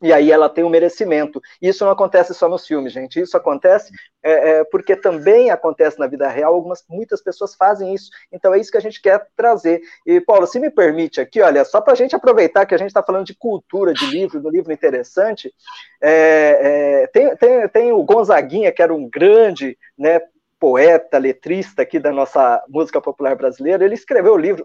e 0.00 0.12
aí 0.12 0.30
ela 0.30 0.48
tem 0.48 0.62
o 0.62 0.68
um 0.68 0.70
merecimento. 0.70 1.40
Isso 1.60 1.84
não 1.84 1.90
acontece 1.90 2.32
só 2.32 2.48
nos 2.48 2.66
filmes, 2.66 2.92
gente. 2.92 3.20
Isso 3.20 3.36
acontece 3.36 3.92
é, 4.22 4.50
é, 4.50 4.64
porque 4.64 4.94
também 4.94 5.50
acontece 5.50 5.98
na 5.98 6.06
vida 6.06 6.28
real. 6.28 6.54
Algumas, 6.54 6.84
muitas 6.88 7.20
pessoas 7.20 7.54
fazem 7.54 7.94
isso. 7.94 8.10
Então 8.32 8.54
é 8.54 8.60
isso 8.60 8.70
que 8.70 8.76
a 8.76 8.82
gente 8.82 9.02
quer 9.02 9.26
trazer. 9.36 9.80
E 10.06 10.20
Paulo, 10.20 10.46
se 10.46 10.60
me 10.60 10.70
permite 10.70 11.20
aqui, 11.20 11.40
olha, 11.40 11.64
só 11.64 11.80
para 11.80 11.94
a 11.94 11.96
gente 11.96 12.14
aproveitar 12.14 12.64
que 12.64 12.74
a 12.74 12.78
gente 12.78 12.88
está 12.88 13.02
falando 13.02 13.26
de 13.26 13.34
cultura, 13.34 13.92
de 13.92 14.06
livro, 14.06 14.40
do 14.40 14.48
livro 14.48 14.72
interessante, 14.72 15.52
é, 16.00 17.02
é, 17.02 17.06
tem, 17.08 17.36
tem, 17.36 17.68
tem 17.68 17.92
o 17.92 18.02
Gonzaguinha, 18.04 18.70
que 18.70 18.82
era 18.82 18.94
um 18.94 19.08
grande, 19.08 19.76
né, 19.98 20.20
poeta, 20.60 21.18
letrista 21.18 21.82
aqui 21.82 21.98
da 21.98 22.10
nossa 22.10 22.62
música 22.68 23.00
popular 23.00 23.36
brasileira, 23.36 23.84
ele 23.84 23.94
escreveu 23.94 24.34
um 24.34 24.38
livro, 24.38 24.64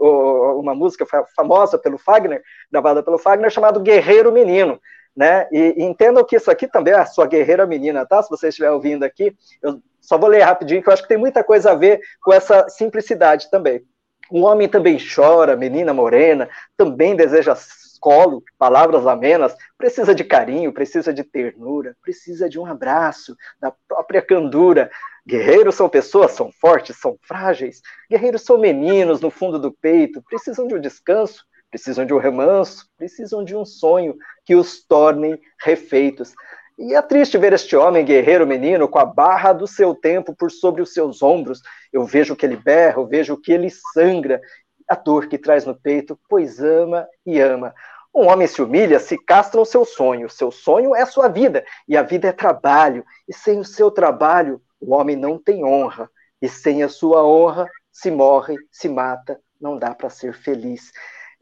uma 0.59 0.73
música 0.73 1.05
famosa 1.35 1.77
pelo 1.77 1.99
Fagner, 1.99 2.41
gravada 2.71 3.03
pelo 3.03 3.19
Fagner, 3.19 3.51
chamado 3.51 3.79
Guerreiro 3.79 4.31
Menino 4.31 4.79
né? 5.15 5.47
E, 5.51 5.75
e, 5.77 5.83
entendam 5.83 6.23
que 6.23 6.35
isso 6.35 6.49
aqui 6.49 6.67
também 6.67 6.93
é 6.93 6.97
a 6.97 7.05
sua 7.05 7.27
guerreira 7.27 7.65
menina, 7.65 8.05
tá? 8.05 8.21
Se 8.21 8.29
você 8.29 8.47
estiver 8.49 8.71
ouvindo 8.71 9.03
aqui, 9.03 9.35
eu 9.61 9.81
só 10.01 10.17
vou 10.17 10.29
ler 10.29 10.41
rapidinho, 10.41 10.81
que 10.81 10.89
eu 10.89 10.93
acho 10.93 11.03
que 11.03 11.07
tem 11.07 11.17
muita 11.17 11.43
coisa 11.43 11.71
a 11.71 11.75
ver 11.75 12.01
com 12.21 12.33
essa 12.33 12.67
simplicidade 12.69 13.49
também. 13.49 13.83
Um 14.31 14.43
homem 14.43 14.67
também 14.67 14.97
chora, 14.97 15.55
menina 15.55 15.93
morena, 15.93 16.49
também 16.75 17.15
deseja 17.15 17.55
colo, 18.03 18.43
palavras 18.57 19.07
amenas, 19.07 19.55
precisa 19.77 20.13
de 20.13 20.25
carinho, 20.25 20.73
precisa 20.73 21.13
de 21.13 21.23
ternura, 21.23 21.95
precisa 22.01 22.49
de 22.49 22.59
um 22.59 22.65
abraço, 22.65 23.33
da 23.61 23.73
própria 23.87 24.21
candura. 24.21 24.91
Guerreiros 25.25 25.75
são 25.75 25.87
pessoas, 25.87 26.33
são 26.33 26.51
fortes, 26.59 26.97
são 26.97 27.17
frágeis. 27.21 27.81
Guerreiros 28.09 28.41
são 28.41 28.57
meninos 28.57 29.21
no 29.21 29.31
fundo 29.31 29.57
do 29.57 29.71
peito, 29.71 30.21
precisam 30.21 30.67
de 30.67 30.75
um 30.75 30.81
descanso, 30.81 31.45
precisam 31.73 32.05
de 32.05 32.13
um 32.13 32.19
remanso, 32.19 32.85
precisam 32.95 33.43
de 33.43 33.55
um 33.55 33.65
sonho 33.65 34.15
que 34.45 34.55
os 34.55 34.85
tornem 34.85 35.41
refeitos. 35.59 36.31
E 36.77 36.93
é 36.93 37.01
triste 37.01 37.35
ver 37.35 37.51
este 37.51 37.75
homem 37.75 38.05
guerreiro 38.05 38.45
menino 38.45 38.87
com 38.87 38.99
a 38.99 39.05
barra 39.05 39.51
do 39.53 39.65
seu 39.65 39.95
tempo 39.95 40.35
por 40.35 40.51
sobre 40.51 40.83
os 40.83 40.93
seus 40.93 41.23
ombros. 41.23 41.61
Eu 41.91 42.05
vejo 42.05 42.35
que 42.35 42.45
ele 42.45 42.55
berra, 42.55 42.99
eu 42.99 43.07
vejo 43.07 43.35
que 43.35 43.51
ele 43.51 43.71
sangra, 43.91 44.39
a 44.87 44.93
dor 44.93 45.25
que 45.25 45.35
traz 45.35 45.65
no 45.65 45.73
peito, 45.73 46.19
pois 46.29 46.59
ama 46.61 47.07
e 47.25 47.39
ama. 47.39 47.73
Um 48.13 48.27
homem 48.27 48.45
se 48.45 48.61
humilha, 48.61 48.99
se 48.99 49.17
castra 49.17 49.59
no 49.59 49.65
seu 49.65 49.83
sonho. 49.83 50.29
Seu 50.29 50.51
sonho 50.51 50.95
é 50.95 51.03
sua 51.07 51.27
vida, 51.27 51.65
e 51.87 51.97
a 51.97 52.03
vida 52.03 52.27
é 52.27 52.31
trabalho. 52.31 53.03
E 53.27 53.33
sem 53.33 53.57
o 53.57 53.65
seu 53.65 53.89
trabalho, 53.89 54.61
o 54.79 54.93
homem 54.93 55.15
não 55.15 55.39
tem 55.39 55.65
honra. 55.65 56.07
E 56.39 56.47
sem 56.47 56.83
a 56.83 56.89
sua 56.89 57.25
honra, 57.25 57.67
se 57.91 58.11
morre, 58.11 58.57
se 58.71 58.87
mata, 58.87 59.39
não 59.59 59.79
dá 59.79 59.95
para 59.95 60.11
ser 60.11 60.35
feliz. 60.35 60.91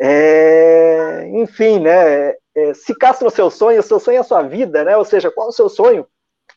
É, 0.03 1.27
enfim, 1.27 1.79
né? 1.79 2.33
É, 2.55 2.73
se 2.73 2.97
castra 2.97 3.25
no 3.25 3.31
seu 3.31 3.51
sonho, 3.51 3.79
o 3.79 3.83
seu 3.83 3.99
sonho 3.99 4.17
é 4.17 4.19
a 4.19 4.23
sua 4.23 4.41
vida, 4.41 4.83
né? 4.83 4.97
Ou 4.97 5.05
seja, 5.05 5.29
qual 5.29 5.49
o 5.49 5.51
seu 5.51 5.69
sonho? 5.69 6.07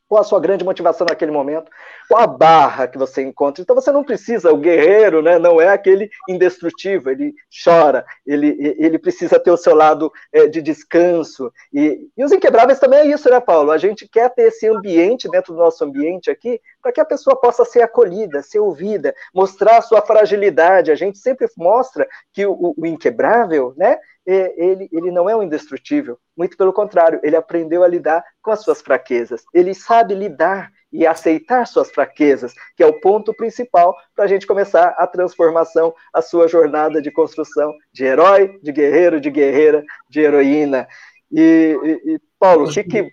Qual 0.09 0.21
a 0.21 0.25
sua 0.25 0.41
grande 0.41 0.65
motivação 0.65 1.07
naquele 1.09 1.31
momento? 1.31 1.71
Qual 2.09 2.23
a 2.23 2.27
barra 2.27 2.87
que 2.87 2.99
você 2.99 3.23
encontra? 3.23 3.63
Então 3.63 3.75
você 3.75 3.91
não 3.91 4.05
precisa, 4.05 4.53
o 4.53 4.57
guerreiro, 4.57 5.23
né, 5.23 5.39
não 5.39 5.61
é 5.61 5.69
aquele 5.69 6.11
indestrutível, 6.29 7.11
ele 7.11 7.35
chora, 7.65 8.05
ele, 8.27 8.77
ele 8.79 8.99
precisa 8.99 9.41
ter 9.41 9.51
o 9.51 9.57
seu 9.57 9.75
lado 9.75 10.13
é, 10.33 10.47
de 10.47 10.61
descanso. 10.61 11.51
E, 11.73 12.09
e 12.17 12.25
os 12.25 12.33
inquebráveis 12.33 12.79
também 12.79 13.01
é 13.01 13.07
isso, 13.07 13.31
né, 13.31 13.41
Paulo? 13.41 13.71
A 13.71 13.79
gente 13.79 14.07
quer 14.07 14.29
ter 14.31 14.49
esse 14.49 14.67
ambiente 14.69 15.29
dentro 15.29 15.55
do 15.55 15.59
nosso 15.59 15.83
ambiente 15.85 16.31
aqui 16.31 16.61
para 16.85 16.93
que 16.93 17.01
a 17.01 17.05
pessoa 17.05 17.35
possa 17.35 17.65
ser 17.65 17.81
acolhida, 17.81 18.43
ser 18.43 18.59
ouvida, 18.59 19.15
mostrar 19.33 19.79
a 19.79 19.83
sua 19.83 20.03
fragilidade. 20.03 20.93
A 20.93 20.95
gente 20.95 21.17
sempre 21.17 21.49
mostra 21.57 22.07
que 22.31 22.45
o, 22.45 22.75
o 22.77 22.87
inquebrável, 22.87 23.73
né, 23.75 23.99
ele, 24.27 24.87
ele 24.93 25.11
não 25.11 25.29
é 25.29 25.35
um 25.35 25.43
indestrutível, 25.43 26.19
muito 26.37 26.59
pelo 26.59 26.75
contrário, 26.75 27.21
ele 27.23 27.37
aprendeu 27.37 27.83
a 27.83 27.89
lidar 27.89 28.23
com 28.43 28.51
as 28.51 28.63
suas 28.63 28.83
fraquezas, 28.83 29.45
ele 29.55 29.75
sabe 29.75 30.15
lidar 30.15 30.71
e 30.93 31.07
aceitar 31.07 31.67
suas 31.67 31.91
fraquezas, 31.91 32.53
que 32.77 32.83
é 32.83 32.87
o 32.87 33.01
ponto 33.01 33.35
principal 33.35 33.97
para 34.15 34.27
a 34.27 34.29
gente 34.29 34.47
começar 34.47 34.95
a 34.99 35.07
transformação, 35.07 35.95
a 36.13 36.21
sua 36.21 36.47
jornada 36.49 37.01
de 37.01 37.11
construção 37.11 37.73
de 37.93 38.05
herói, 38.05 38.61
de 38.63 38.71
guerreiro, 38.71 39.21
de 39.21 39.31
guerreira, 39.31 39.83
de 40.09 40.21
heroína. 40.21 40.87
E, 41.33 41.77
e, 41.83 42.15
e 42.15 42.21
Paulo, 42.39 42.69
o 42.69 42.73
que, 42.73 42.85
que 42.85 43.11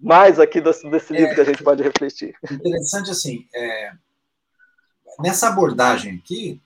mais 0.00 0.38
aqui 0.38 0.60
desse, 0.60 0.88
desse 0.90 1.12
livro 1.12 1.32
é, 1.32 1.34
que 1.34 1.40
a 1.40 1.44
gente 1.44 1.62
pode 1.62 1.82
refletir? 1.82 2.34
Interessante 2.50 3.10
assim, 3.10 3.46
é, 3.54 3.92
nessa 5.18 5.48
abordagem 5.48 6.16
aqui, 6.16 6.60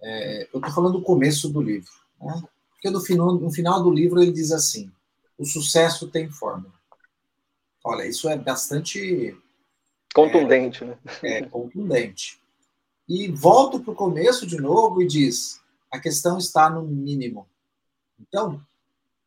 é, 0.00 0.48
eu 0.52 0.58
estou 0.58 0.72
falando 0.72 0.98
do 0.98 1.02
começo 1.02 1.48
do 1.48 1.60
livro, 1.60 1.90
né? 2.20 2.42
porque 2.70 2.90
no 2.90 3.00
final, 3.00 3.34
no 3.34 3.50
final 3.50 3.82
do 3.82 3.90
livro 3.90 4.22
ele 4.22 4.32
diz 4.32 4.52
assim: 4.52 4.90
o 5.36 5.44
sucesso 5.44 6.08
tem 6.08 6.30
fórmula. 6.30 6.72
Olha, 7.84 8.06
isso 8.06 8.28
é 8.28 8.36
bastante 8.36 9.36
contundente, 10.14 10.84
né? 10.84 10.98
É 11.22 11.42
contundente. 11.42 12.40
E 13.08 13.28
volto 13.28 13.80
para 13.80 13.92
o 13.92 13.96
começo 13.96 14.46
de 14.46 14.56
novo 14.56 15.02
e 15.02 15.06
diz: 15.06 15.60
a 15.90 15.98
questão 15.98 16.38
está 16.38 16.68
no 16.68 16.82
mínimo. 16.82 17.46
Então, 18.20 18.60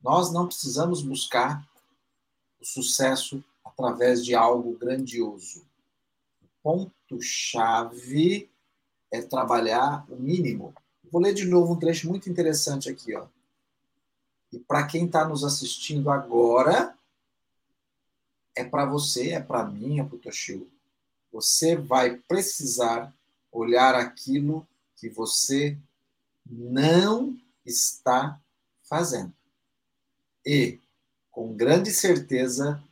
nós 0.01 0.31
não 0.31 0.47
precisamos 0.47 1.01
buscar 1.01 1.65
o 2.61 2.65
sucesso 2.65 3.43
através 3.65 4.23
de 4.23 4.35
algo 4.35 4.77
grandioso. 4.77 5.65
O 6.41 6.47
ponto-chave 6.61 8.49
é 9.11 9.21
trabalhar 9.21 10.05
o 10.09 10.15
mínimo. 10.15 10.73
Vou 11.11 11.21
ler 11.21 11.33
de 11.33 11.45
novo 11.45 11.73
um 11.73 11.79
trecho 11.79 12.07
muito 12.07 12.29
interessante 12.29 12.89
aqui. 12.89 13.15
Ó. 13.15 13.25
E 14.51 14.59
para 14.59 14.85
quem 14.85 15.05
está 15.05 15.27
nos 15.27 15.43
assistindo 15.43 16.09
agora, 16.09 16.95
é 18.55 18.63
para 18.63 18.85
você, 18.85 19.31
é 19.31 19.39
para 19.39 19.65
mim, 19.65 19.99
é 19.99 20.03
para 20.03 20.15
o 20.15 20.19
Toshio. 20.19 20.69
Você 21.31 21.75
vai 21.75 22.17
precisar 22.27 23.13
olhar 23.51 23.95
aquilo 23.95 24.67
que 24.97 25.09
você 25.09 25.77
não 26.45 27.37
está 27.65 28.39
fazendo. 28.83 29.33
E, 30.45 30.79
com 31.41 31.55
grande 31.55 31.89
certeza, 31.89 32.83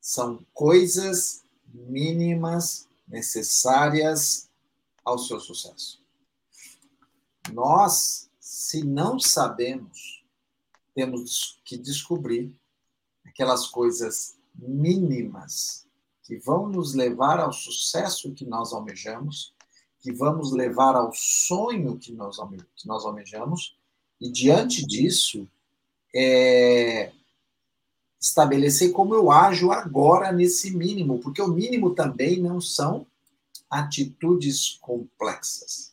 são 0.00 0.42
coisas 0.54 1.42
mínimas 1.66 2.88
necessárias 3.06 4.48
ao 5.04 5.18
seu 5.18 5.38
sucesso. 5.38 6.00
Nós, 7.52 8.30
se 8.40 8.82
não 8.82 9.20
sabemos, 9.20 10.24
temos 10.94 11.60
que 11.62 11.76
descobrir 11.76 12.50
aquelas 13.22 13.66
coisas 13.66 14.34
mínimas 14.54 15.86
que 16.22 16.38
vão 16.38 16.70
nos 16.70 16.94
levar 16.94 17.38
ao 17.38 17.52
sucesso 17.52 18.32
que 18.32 18.46
nós 18.46 18.72
almejamos, 18.72 19.52
que 19.98 20.10
vamos 20.10 20.52
levar 20.52 20.96
ao 20.96 21.12
sonho 21.12 21.98
que 21.98 22.12
nós, 22.12 22.38
que 22.74 22.88
nós 22.88 23.04
almejamos, 23.04 23.76
e 24.18 24.30
diante 24.32 24.86
disso, 24.86 25.46
é, 26.14 27.12
estabelecer 28.20 28.92
como 28.92 29.14
eu 29.14 29.30
ajo 29.30 29.72
agora 29.72 30.30
nesse 30.30 30.76
mínimo, 30.76 31.18
porque 31.18 31.40
o 31.40 31.48
mínimo 31.48 31.94
também 31.94 32.38
não 32.38 32.60
são 32.60 33.06
atitudes 33.70 34.78
complexas. 34.80 35.92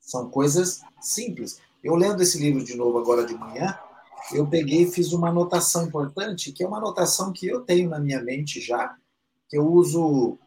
São 0.00 0.28
coisas 0.28 0.80
simples. 1.00 1.60
Eu 1.82 1.94
lendo 1.94 2.22
esse 2.22 2.38
livro 2.38 2.64
de 2.64 2.74
novo 2.76 2.98
agora 2.98 3.24
de 3.24 3.34
manhã, 3.34 3.78
eu 4.32 4.46
peguei 4.46 4.82
e 4.82 4.90
fiz 4.90 5.12
uma 5.12 5.28
anotação 5.28 5.86
importante, 5.86 6.50
que 6.50 6.64
é 6.64 6.66
uma 6.66 6.78
anotação 6.78 7.32
que 7.32 7.46
eu 7.46 7.60
tenho 7.60 7.90
na 7.90 8.00
minha 8.00 8.22
mente 8.22 8.60
já, 8.60 8.96
que 9.48 9.56
eu 9.56 9.66
uso 9.66 10.38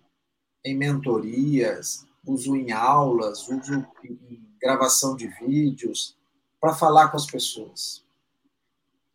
em 0.66 0.76
mentorias, 0.76 2.06
uso 2.26 2.56
em 2.56 2.72
aulas, 2.72 3.48
uso 3.48 3.86
em 4.04 4.44
gravação 4.60 5.16
de 5.16 5.28
vídeos, 5.28 6.18
para 6.60 6.74
falar 6.74 7.10
com 7.10 7.18
as 7.18 7.26
pessoas. 7.26 8.04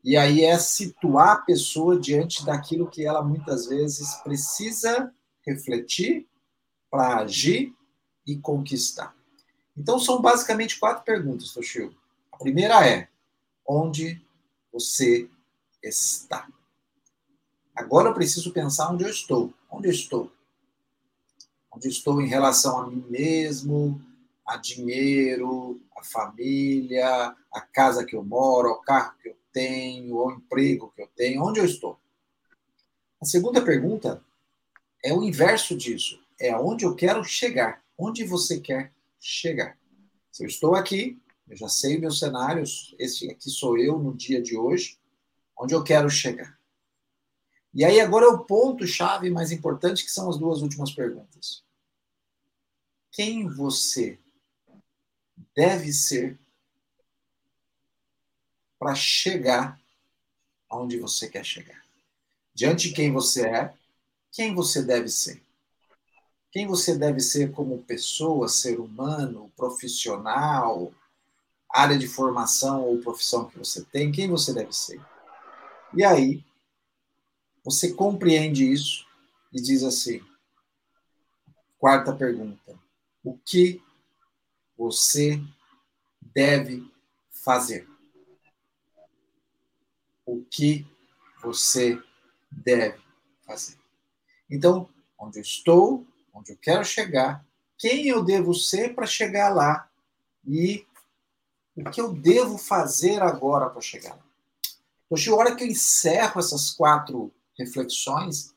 E 0.05 0.17
aí 0.17 0.43
é 0.43 0.59
situar 0.59 1.31
a 1.31 1.41
pessoa 1.41 1.99
diante 1.99 2.45
daquilo 2.45 2.91
que 2.91 3.07
ela 3.07 3.23
muitas 3.23 3.67
vezes 3.67 4.15
precisa 4.17 5.15
refletir 5.47 6.27
para 6.91 7.19
agir 7.19 7.75
e 8.27 8.37
conquistar. 8.37 9.15
Então 9.77 9.99
são 9.99 10.21
basicamente 10.21 10.79
quatro 10.79 11.05
perguntas, 11.05 11.53
Toshio. 11.53 11.95
A 12.33 12.37
primeira 12.37 12.87
é: 12.87 13.09
onde 13.67 14.21
você 14.73 15.31
está? 15.83 16.49
Agora 17.75 18.09
eu 18.09 18.15
preciso 18.15 18.53
pensar 18.53 18.91
onde 18.91 19.05
eu 19.05 19.09
estou. 19.09 19.55
Onde 19.71 19.89
eu 19.89 19.93
estou? 19.93 20.31
Onde 21.71 21.89
estou 21.89 22.21
em 22.21 22.29
relação 22.29 22.81
a 22.81 22.87
mim 22.87 23.05
mesmo, 23.09 24.01
a 24.47 24.57
dinheiro, 24.57 25.81
a 25.97 26.05
família, 26.05 27.35
a 27.53 27.61
casa 27.61 28.05
que 28.05 28.15
eu 28.15 28.23
moro, 28.23 28.69
ao 28.69 28.83
carro 28.83 29.15
que 29.23 29.31
eu 29.31 29.37
tenho, 29.53 30.19
ao 30.19 30.33
emprego 30.33 30.93
que 30.95 31.03
eu 31.03 31.09
tenho, 31.15 31.43
onde 31.43 31.61
eu 31.61 31.65
estou? 31.65 31.99
A 33.21 33.25
segunda 33.25 33.65
pergunta 33.65 34.23
é 35.05 35.13
o 35.13 35.23
inverso 35.23 35.77
disso, 35.77 36.21
é 36.41 36.51
aonde 36.51 36.85
eu 36.85 36.95
quero 36.95 37.23
chegar. 37.25 37.83
Onde 37.97 38.25
você 38.25 38.61
quer 38.61 38.93
chegar? 39.21 39.79
Se 40.31 40.43
eu 40.43 40.49
estou 40.49 40.75
aqui, 40.75 41.21
eu 41.49 41.57
já 41.57 41.69
sei 41.69 41.99
meus 41.99 42.19
cenários, 42.19 42.95
esse 42.99 43.31
aqui 43.31 43.51
sou 43.51 43.79
eu 43.79 43.99
no 43.99 44.15
dia 44.15 44.43
de 44.43 44.57
hoje, 44.57 44.99
onde 45.57 45.75
eu 45.75 45.85
quero 45.85 46.09
chegar. 46.09 46.59
E 47.75 47.85
aí 47.85 48.01
agora 48.01 48.27
é 48.27 48.29
o 48.29 48.45
ponto 48.45 48.87
chave 48.87 49.31
mais 49.31 49.51
importante 49.53 50.05
que 50.05 50.11
são 50.11 50.29
as 50.29 50.39
duas 50.39 50.63
últimas 50.63 50.93
perguntas. 50.93 51.63
Quem 53.11 53.49
você 53.49 54.19
deve 55.55 55.93
ser 55.93 56.39
para 58.83 58.97
chegar 58.97 59.81
aonde 60.69 60.99
você 60.99 61.29
quer 61.29 61.45
chegar. 61.45 61.81
Diante 62.53 62.89
de 62.89 62.95
quem 62.95 63.13
você 63.13 63.47
é, 63.47 63.73
quem 64.33 64.53
você 64.57 64.83
deve 64.83 65.09
ser. 65.09 65.41
Quem 66.51 66.67
você 66.67 66.99
deve 66.99 67.21
ser 67.21 67.53
como 67.53 67.85
pessoa, 67.85 68.49
ser 68.49 68.81
humano, 68.81 69.53
profissional, 69.57 70.93
área 71.73 71.97
de 71.97 72.09
formação 72.09 72.83
ou 72.83 72.99
profissão 72.99 73.49
que 73.49 73.57
você 73.57 73.85
tem, 73.85 74.11
quem 74.11 74.29
você 74.29 74.53
deve 74.53 74.73
ser. 74.73 75.01
E 75.95 76.05
aí, 76.05 76.45
você 77.65 77.93
compreende 77.93 78.69
isso 78.69 79.07
e 79.53 79.63
diz 79.63 79.85
assim: 79.85 80.21
quarta 81.79 82.13
pergunta, 82.13 82.77
o 83.23 83.39
que 83.39 83.81
você 84.77 85.41
deve 86.21 86.85
fazer? 87.31 87.92
O 90.33 90.45
que 90.51 90.87
você 91.43 92.01
deve 92.51 92.99
fazer. 93.45 93.77
Então, 94.51 94.89
onde 95.19 95.39
eu 95.39 95.43
estou, 95.43 96.07
onde 96.33 96.53
eu 96.53 96.57
quero 96.57 96.85
chegar, 96.85 97.45
quem 97.79 98.07
eu 98.07 98.23
devo 98.23 98.55
ser 98.55 98.95
para 98.95 99.07
chegar 99.07 99.51
lá 99.51 99.91
e 100.47 100.87
o 101.77 101.85
que 101.91 102.01
eu 102.01 102.13
devo 102.13 102.59
fazer 102.59 103.23
agora 103.23 103.69
para 103.69 103.81
chegar 103.81 104.15
lá. 104.15 104.25
Hoje, 105.09 105.31
a 105.31 105.35
hora 105.35 105.55
que 105.55 105.65
eu 105.65 105.69
encerro 105.69 106.39
essas 106.39 106.71
quatro 106.71 107.33
reflexões, 107.59 108.55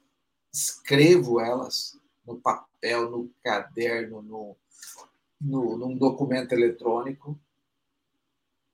escrevo 0.51 1.39
elas 1.39 1.99
no 2.25 2.37
papel, 2.39 3.09
no 3.09 3.29
caderno, 3.43 4.21
no, 4.21 4.55
no, 5.39 5.77
num 5.77 5.97
documento 5.97 6.53
eletrônico, 6.53 7.37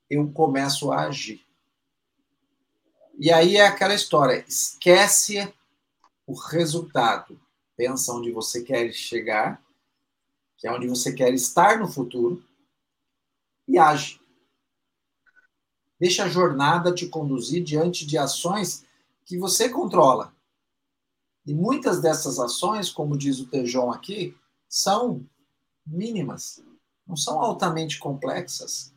eu 0.10 0.32
começo 0.32 0.92
a 0.92 1.08
agir. 1.08 1.46
E 3.18 3.32
aí 3.32 3.58
é 3.58 3.68
aquela 3.68 3.94
história: 3.94 4.44
esquece 4.48 5.54
o 6.26 6.34
resultado, 6.34 7.40
pensa 7.76 8.14
onde 8.14 8.32
você 8.32 8.64
quer 8.64 8.92
chegar, 8.92 9.62
que 10.58 10.68
é 10.68 10.72
onde 10.72 10.88
você 10.88 11.14
quer 11.14 11.34
estar 11.34 11.80
no 11.80 11.88
futuro, 11.88 12.44
e 13.68 13.78
age. 13.78 14.20
Deixa 16.00 16.24
a 16.24 16.30
jornada 16.30 16.94
te 16.94 17.08
conduzir 17.08 17.64
diante 17.64 18.06
de 18.06 18.18
ações 18.18 18.84
que 19.24 19.38
você 19.38 19.70
controla. 19.70 20.34
E 21.46 21.54
muitas 21.54 22.02
dessas 22.02 22.40
ações, 22.40 22.90
como 22.90 23.18
diz 23.18 23.40
o 23.40 23.48
Tejon 23.48 23.92
aqui, 23.92 24.36
são 24.68 25.24
mínimas, 25.86 26.64
não 27.06 27.16
são 27.16 27.40
altamente 27.40 28.00
complexas. 28.00 28.94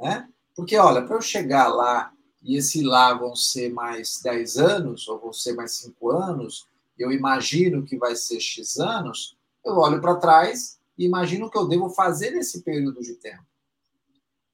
Né? 0.00 0.28
Porque, 0.54 0.76
olha, 0.76 1.02
para 1.02 1.16
eu 1.16 1.22
chegar 1.22 1.68
lá 1.68 2.13
e 2.44 2.58
esse 2.58 2.82
lá 2.82 3.14
vão 3.14 3.34
ser 3.34 3.72
mais 3.72 4.20
10 4.22 4.58
anos, 4.58 5.08
ou 5.08 5.18
vão 5.18 5.32
ser 5.32 5.54
mais 5.54 5.72
5 5.76 6.10
anos, 6.10 6.68
eu 6.98 7.10
imagino 7.10 7.82
que 7.82 7.96
vai 7.96 8.14
ser 8.14 8.38
X 8.38 8.78
anos, 8.78 9.36
eu 9.64 9.76
olho 9.76 10.00
para 10.00 10.16
trás 10.16 10.78
e 10.96 11.06
imagino 11.06 11.46
o 11.46 11.50
que 11.50 11.56
eu 11.56 11.66
devo 11.66 11.88
fazer 11.88 12.32
nesse 12.32 12.62
período 12.62 13.00
de 13.00 13.14
tempo. 13.14 13.44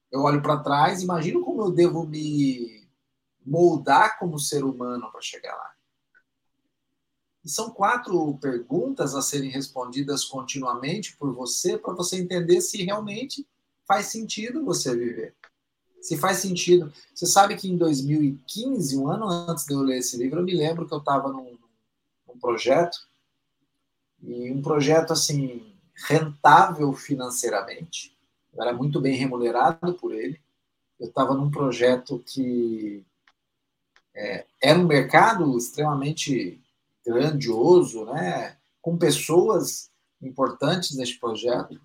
Eu 0.09 0.21
olho 0.21 0.41
para 0.41 0.57
trás, 0.57 1.03
imagino 1.03 1.43
como 1.43 1.61
eu 1.61 1.71
devo 1.71 2.07
me 2.07 2.87
moldar 3.45 4.17
como 4.17 4.39
ser 4.39 4.63
humano 4.63 5.11
para 5.11 5.21
chegar 5.21 5.53
lá. 5.53 5.71
E 7.43 7.49
são 7.49 7.71
quatro 7.71 8.37
perguntas 8.37 9.15
a 9.15 9.21
serem 9.21 9.49
respondidas 9.49 10.23
continuamente 10.23 11.17
por 11.17 11.33
você, 11.33 11.77
para 11.77 11.93
você 11.93 12.21
entender 12.21 12.61
se 12.61 12.83
realmente 12.83 13.45
faz 13.85 14.07
sentido 14.07 14.63
você 14.63 14.95
viver. 14.95 15.35
Se 16.01 16.17
faz 16.17 16.37
sentido. 16.37 16.91
Você 17.13 17.25
sabe 17.25 17.55
que 17.55 17.69
em 17.69 17.77
2015, 17.77 18.97
um 18.97 19.07
ano 19.07 19.27
antes 19.27 19.65
de 19.65 19.73
eu 19.73 19.81
ler 19.81 19.99
esse 19.99 20.17
livro, 20.17 20.39
eu 20.39 20.43
me 20.43 20.53
lembro 20.53 20.87
que 20.87 20.93
eu 20.93 20.97
estava 20.97 21.29
num, 21.31 21.57
num 22.27 22.39
projeto, 22.39 22.97
e 24.21 24.51
um 24.51 24.61
projeto 24.61 25.13
assim, 25.13 25.73
rentável 26.07 26.91
financeiramente. 26.93 28.17
Eu 28.53 28.61
era 28.61 28.73
muito 28.73 28.99
bem 28.99 29.15
remunerado 29.15 29.93
por 29.93 30.13
ele. 30.13 30.39
Eu 30.99 31.07
estava 31.07 31.33
num 31.33 31.49
projeto 31.49 32.21
que 32.25 33.03
é, 34.13 34.45
era 34.61 34.79
um 34.79 34.85
mercado 34.85 35.57
extremamente 35.57 36.61
grandioso, 37.05 38.05
né? 38.05 38.57
com 38.81 38.97
pessoas 38.97 39.89
importantes 40.21 40.95
neste 40.95 41.19
projeto. 41.19 41.79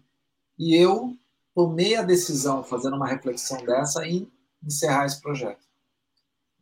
E 0.59 0.75
eu 0.75 1.17
tomei 1.57 1.97
a 1.97 2.03
decisão, 2.03 2.63
fazendo 2.63 2.97
uma 2.97 3.07
reflexão 3.07 3.65
dessa, 3.65 4.07
em 4.07 4.31
encerrar 4.63 5.07
esse 5.07 5.23
projeto, 5.23 5.65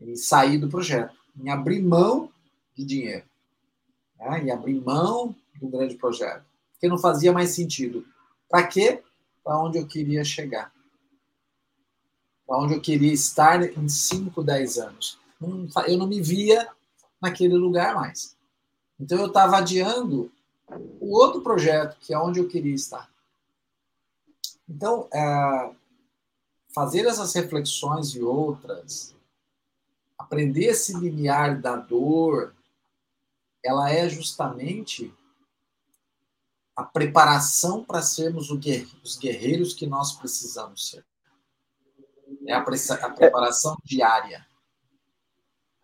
em 0.01 0.15
sair 0.15 0.57
do 0.57 0.69
projeto, 0.69 1.17
em 1.37 1.51
abrir 1.51 1.83
mão 1.83 2.31
de 2.77 2.85
dinheiro, 2.85 3.25
né? 4.17 4.45
em 4.45 4.53
abrir 4.53 4.81
mão 4.81 5.35
do 5.61 5.67
grande 5.67 5.97
projeto, 5.97 6.45
porque 6.71 6.87
não 6.87 6.97
fazia 6.97 7.33
mais 7.33 7.51
sentido. 7.51 8.07
Para 8.49 8.69
quê? 8.69 9.03
Para 9.43 9.61
onde 9.61 9.79
eu 9.79 9.87
queria 9.89 10.23
chegar. 10.25 10.73
Para 12.47 12.59
onde 12.59 12.75
eu 12.75 12.81
queria 12.81 13.13
estar 13.13 13.65
em 13.65 13.89
5, 13.89 14.45
10 14.45 14.79
anos. 14.79 15.19
Eu 15.89 15.99
não 15.99 16.07
me 16.07 16.23
via 16.23 16.69
naquele 17.21 17.57
lugar 17.57 17.97
mais. 17.97 18.37
Então 19.01 19.19
eu 19.19 19.27
estava 19.27 19.57
adiando 19.57 20.31
o 21.01 21.19
outro 21.19 21.41
projeto, 21.41 21.97
que 21.99 22.15
é 22.15 22.19
onde 22.19 22.39
eu 22.39 22.47
queria 22.47 22.75
estar. 22.75 23.13
Então, 24.69 25.09
é, 25.13 25.75
fazer 26.75 27.07
essas 27.07 27.33
reflexões 27.35 28.15
e 28.15 28.23
outras, 28.23 29.15
aprender 30.19 30.67
esse 30.67 30.99
limiar 30.99 31.61
da 31.61 31.77
dor, 31.77 32.55
ela 33.63 33.91
é 33.91 34.09
justamente 34.09 35.13
a 36.77 36.83
preparação 36.83 37.85
para 37.85 38.03
sermos 38.03 38.51
os 38.51 39.17
guerreiros 39.17 39.75
que 39.75 39.87
nós 39.87 40.13
precisamos 40.13 40.91
ser. 40.91 41.05
É 42.47 42.53
a, 42.53 43.11
preparação 43.11 43.77
diária. 43.85 44.45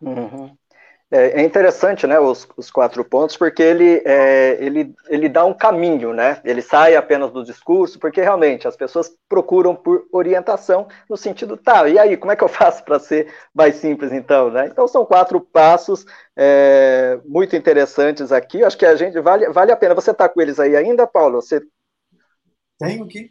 Uhum. 0.01 0.57
É, 1.13 1.41
é 1.41 1.43
interessante, 1.43 2.07
né, 2.07 2.17
os, 2.17 2.47
os, 2.55 2.71
quatro 2.71 3.03
pontos, 3.03 3.35
porque 3.35 3.61
ele, 3.61 4.01
é, 4.05 4.57
ele, 4.61 4.95
ele 5.09 5.27
dá 5.27 5.43
um 5.43 5.53
caminho, 5.53 6.13
né? 6.13 6.39
Ele 6.45 6.61
sai 6.61 6.95
apenas 6.95 7.31
do 7.31 7.43
discurso, 7.43 7.99
porque 7.99 8.21
realmente 8.21 8.65
as 8.65 8.77
pessoas 8.77 9.11
procuram 9.27 9.75
por 9.75 10.05
orientação 10.09 10.87
no 11.09 11.17
sentido, 11.17 11.57
tá, 11.57 11.89
e 11.89 11.99
aí, 11.99 12.15
como 12.15 12.31
é 12.31 12.35
que 12.37 12.43
eu 12.45 12.47
faço 12.49 12.85
para 12.85 12.97
ser 12.97 13.27
mais 13.53 13.75
simples, 13.75 14.13
então, 14.13 14.49
né? 14.49 14.67
Então 14.67 14.87
são 14.87 15.05
quatro 15.05 15.41
passos 15.41 16.05
é, 16.37 17.19
muito 17.25 17.57
interessantes 17.57 18.31
aqui. 18.31 18.63
Acho 18.63 18.77
que 18.77 18.85
a 18.85 18.95
gente 18.95 19.19
vale, 19.19 19.49
vale 19.49 19.73
a 19.73 19.77
pena. 19.77 19.93
Você 19.93 20.11
está 20.11 20.29
com 20.29 20.41
eles 20.41 20.61
aí 20.61 20.77
ainda, 20.77 21.05
Paulo? 21.05 21.41
Você 21.41 21.61
tenho 22.79 23.03
aqui. 23.03 23.29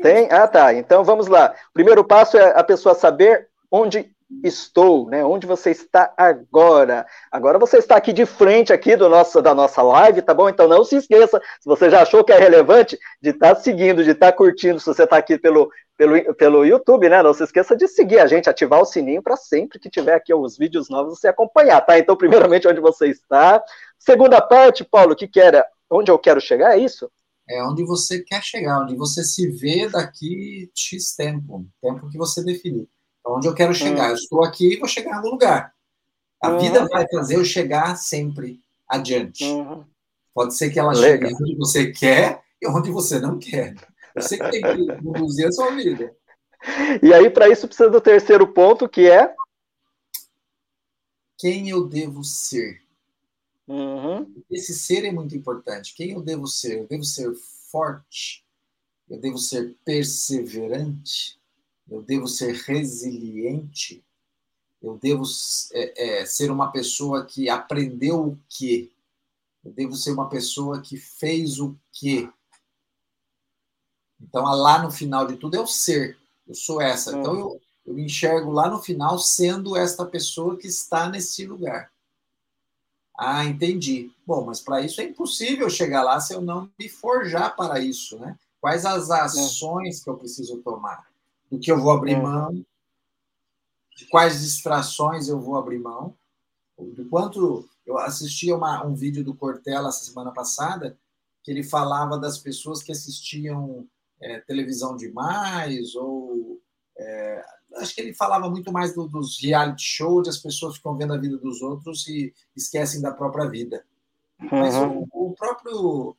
Tem? 0.00 0.28
Ah, 0.30 0.46
tá. 0.46 0.72
Então 0.72 1.02
vamos 1.02 1.26
lá. 1.26 1.52
O 1.70 1.72
primeiro 1.72 2.04
passo 2.04 2.38
é 2.38 2.56
a 2.56 2.62
pessoa 2.62 2.94
saber 2.94 3.48
onde 3.70 4.15
estou, 4.42 5.08
né? 5.08 5.24
Onde 5.24 5.46
você 5.46 5.70
está 5.70 6.12
agora? 6.16 7.06
Agora 7.30 7.58
você 7.58 7.78
está 7.78 7.96
aqui 7.96 8.12
de 8.12 8.26
frente 8.26 8.72
aqui 8.72 8.96
do 8.96 9.08
nosso, 9.08 9.40
da 9.40 9.54
nossa 9.54 9.82
live, 9.82 10.22
tá 10.22 10.34
bom? 10.34 10.48
Então 10.48 10.66
não 10.66 10.84
se 10.84 10.96
esqueça, 10.96 11.40
se 11.60 11.68
você 11.68 11.88
já 11.88 12.02
achou 12.02 12.24
que 12.24 12.32
é 12.32 12.38
relevante, 12.38 12.98
de 13.22 13.30
estar 13.30 13.54
tá 13.54 13.60
seguindo, 13.60 14.02
de 14.02 14.10
estar 14.10 14.32
tá 14.32 14.36
curtindo, 14.36 14.80
se 14.80 14.86
você 14.86 15.04
está 15.04 15.16
aqui 15.16 15.38
pelo, 15.38 15.70
pelo, 15.96 16.34
pelo 16.34 16.64
YouTube, 16.64 17.08
né? 17.08 17.22
Não 17.22 17.32
se 17.32 17.44
esqueça 17.44 17.76
de 17.76 17.86
seguir 17.86 18.18
a 18.18 18.26
gente, 18.26 18.50
ativar 18.50 18.80
o 18.80 18.86
sininho 18.86 19.22
para 19.22 19.36
sempre 19.36 19.78
que 19.78 19.88
tiver 19.88 20.14
aqui 20.14 20.34
os 20.34 20.58
vídeos 20.58 20.88
novos 20.90 21.18
você 21.18 21.28
acompanhar, 21.28 21.80
tá? 21.80 21.98
Então, 21.98 22.16
primeiramente, 22.16 22.66
onde 22.66 22.80
você 22.80 23.08
está. 23.08 23.62
Segunda 23.98 24.40
parte, 24.40 24.84
Paulo, 24.84 25.12
o 25.12 25.16
que, 25.16 25.28
que 25.28 25.40
era? 25.40 25.64
Onde 25.88 26.10
eu 26.10 26.18
quero 26.18 26.40
chegar, 26.40 26.76
é 26.76 26.80
isso? 26.80 27.10
É 27.48 27.62
onde 27.62 27.84
você 27.84 28.20
quer 28.22 28.42
chegar, 28.42 28.82
onde 28.82 28.96
você 28.96 29.22
se 29.22 29.48
vê 29.48 29.88
daqui 29.88 30.68
X 30.74 31.14
tempo, 31.14 31.64
tempo 31.80 32.10
que 32.10 32.18
você 32.18 32.42
definir 32.42 32.88
onde 33.26 33.46
eu 33.48 33.54
quero 33.54 33.74
chegar. 33.74 34.04
Uhum. 34.04 34.10
Eu 34.10 34.14
estou 34.14 34.44
aqui 34.44 34.74
e 34.74 34.78
vou 34.78 34.88
chegar 34.88 35.10
em 35.10 35.14
algum 35.14 35.30
lugar. 35.30 35.74
A 36.40 36.50
uhum. 36.50 36.58
vida 36.58 36.86
vai 36.86 37.06
fazer 37.08 37.36
eu 37.36 37.44
chegar 37.44 37.96
sempre 37.96 38.60
adiante. 38.88 39.44
Uhum. 39.44 39.84
Pode 40.34 40.54
ser 40.56 40.70
que 40.70 40.78
ela 40.78 40.92
Legal. 40.92 41.30
chegue 41.30 41.42
onde 41.42 41.56
você 41.56 41.92
quer 41.92 42.42
e 42.60 42.68
onde 42.68 42.90
você 42.90 43.18
não 43.18 43.38
quer. 43.38 43.74
Você 44.14 44.38
que 44.38 44.50
tem 44.50 44.62
que 44.62 45.02
conduzir 45.02 45.46
a 45.46 45.52
sua 45.52 45.74
vida. 45.74 46.14
E 47.02 47.12
aí, 47.12 47.30
para 47.30 47.48
isso, 47.48 47.66
precisa 47.66 47.90
do 47.90 48.00
terceiro 48.00 48.46
ponto, 48.52 48.88
que 48.88 49.08
é. 49.08 49.34
Quem 51.38 51.68
eu 51.68 51.86
devo 51.86 52.24
ser? 52.24 52.82
Uhum. 53.68 54.32
Esse 54.50 54.74
ser 54.74 55.04
é 55.04 55.12
muito 55.12 55.36
importante. 55.36 55.94
Quem 55.94 56.12
eu 56.12 56.22
devo 56.22 56.46
ser? 56.46 56.78
Eu 56.80 56.86
devo 56.86 57.04
ser 57.04 57.32
forte, 57.70 58.44
eu 59.08 59.18
devo 59.18 59.38
ser 59.38 59.76
perseverante, 59.84 61.38
eu 61.90 62.02
devo 62.02 62.26
ser 62.26 62.54
resiliente, 62.54 64.04
eu 64.82 64.98
devo 64.98 65.24
é, 65.72 66.20
é, 66.20 66.26
ser 66.26 66.50
uma 66.50 66.70
pessoa 66.70 67.24
que 67.24 67.48
aprendeu 67.48 68.20
o 68.20 68.38
quê? 68.48 68.90
Eu 69.64 69.72
devo 69.72 69.96
ser 69.96 70.12
uma 70.12 70.28
pessoa 70.28 70.80
que 70.80 70.96
fez 70.96 71.58
o 71.58 71.76
quê? 71.92 72.28
Então, 74.20 74.44
lá 74.44 74.82
no 74.82 74.90
final 74.90 75.26
de 75.26 75.36
tudo 75.36 75.56
é 75.56 75.60
o 75.60 75.66
ser. 75.66 76.18
Eu 76.46 76.54
sou 76.54 76.80
essa. 76.80 77.16
Então, 77.16 77.34
eu, 77.38 77.60
eu 77.84 77.94
me 77.94 78.04
enxergo 78.04 78.50
lá 78.50 78.68
no 78.68 78.80
final 78.80 79.18
sendo 79.18 79.76
esta 79.76 80.04
pessoa 80.04 80.56
que 80.56 80.66
está 80.66 81.08
nesse 81.08 81.46
lugar. 81.46 81.90
Ah, 83.16 83.44
entendi. 83.44 84.12
Bom, 84.26 84.44
mas 84.44 84.60
para 84.60 84.82
isso 84.82 85.00
é 85.00 85.04
impossível 85.04 85.70
chegar 85.70 86.02
lá 86.02 86.20
se 86.20 86.34
eu 86.34 86.40
não 86.40 86.70
me 86.78 86.88
forjar 86.88 87.56
para 87.56 87.80
isso, 87.80 88.18
né? 88.18 88.38
Quais 88.60 88.84
as 88.84 89.10
ações 89.10 90.02
que 90.02 90.10
eu 90.10 90.16
preciso 90.16 90.58
tomar? 90.58 91.06
Do 91.50 91.58
que 91.58 91.70
eu 91.70 91.80
vou 91.80 91.90
abrir 91.90 92.14
é. 92.14 92.20
mão, 92.20 92.64
de 93.96 94.06
quais 94.06 94.42
distrações 94.42 95.28
eu 95.28 95.40
vou 95.40 95.56
abrir 95.56 95.78
mão, 95.78 96.14
do 96.78 97.08
quanto 97.08 97.68
eu 97.86 97.96
assisti 97.98 98.52
uma, 98.52 98.84
um 98.84 98.94
vídeo 98.94 99.24
do 99.24 99.34
Cortella 99.34 99.88
essa 99.88 100.04
semana 100.04 100.32
passada 100.32 100.98
que 101.42 101.50
ele 101.50 101.62
falava 101.62 102.18
das 102.18 102.38
pessoas 102.38 102.82
que 102.82 102.90
assistiam 102.90 103.86
é, 104.20 104.40
televisão 104.40 104.96
demais 104.96 105.94
ou 105.94 106.60
é, 106.98 107.44
acho 107.76 107.94
que 107.94 108.00
ele 108.00 108.14
falava 108.14 108.48
muito 108.48 108.72
mais 108.72 108.94
do, 108.94 109.06
dos 109.06 109.40
reality 109.40 109.82
shows, 109.82 110.28
as 110.28 110.38
pessoas 110.38 110.76
ficam 110.76 110.96
vendo 110.96 111.12
a 111.12 111.18
vida 111.18 111.36
dos 111.36 111.62
outros 111.62 112.06
e 112.08 112.34
esquecem 112.54 113.00
da 113.00 113.12
própria 113.12 113.48
vida. 113.48 113.84
Uhum. 114.40 114.48
Mas 114.50 114.74
o, 114.74 115.06
o, 115.12 115.34
próprio 115.34 116.16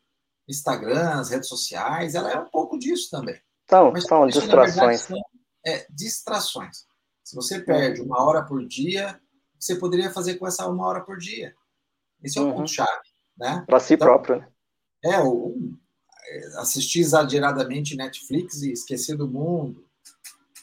Instagram, 0.47 1.19
as 1.19 1.29
redes 1.29 1.49
sociais, 1.49 2.15
ela 2.15 2.31
é 2.31 2.39
um 2.39 2.49
pouco 2.49 2.77
disso 2.77 3.09
também. 3.09 3.39
São, 3.69 3.91
Mas, 3.91 4.03
são 4.05 4.27
distrações. 4.27 5.07
Verdade, 5.07 5.29
é, 5.65 5.85
distrações. 5.89 6.85
Se 7.23 7.35
você 7.35 7.59
perde 7.59 8.01
uma 8.01 8.23
hora 8.23 8.43
por 8.43 8.65
dia, 8.65 9.19
você 9.59 9.75
poderia 9.75 10.11
fazer 10.11 10.35
com 10.35 10.47
essa 10.47 10.67
uma 10.67 10.87
hora 10.87 11.01
por 11.01 11.17
dia. 11.17 11.53
Esse 12.23 12.39
é 12.39 12.41
o 12.41 12.45
uhum. 12.45 12.53
ponto-chave. 12.55 12.89
Né? 13.37 13.63
Para 13.67 13.79
si 13.79 13.95
então, 13.95 14.07
próprio. 14.07 14.37
Né? 14.37 14.47
É, 15.03 15.15
é, 15.15 16.47
assistir 16.59 17.01
exageradamente 17.01 17.95
Netflix 17.95 18.61
e 18.61 18.71
esquecer 18.71 19.17
do 19.17 19.27
mundo. 19.27 19.85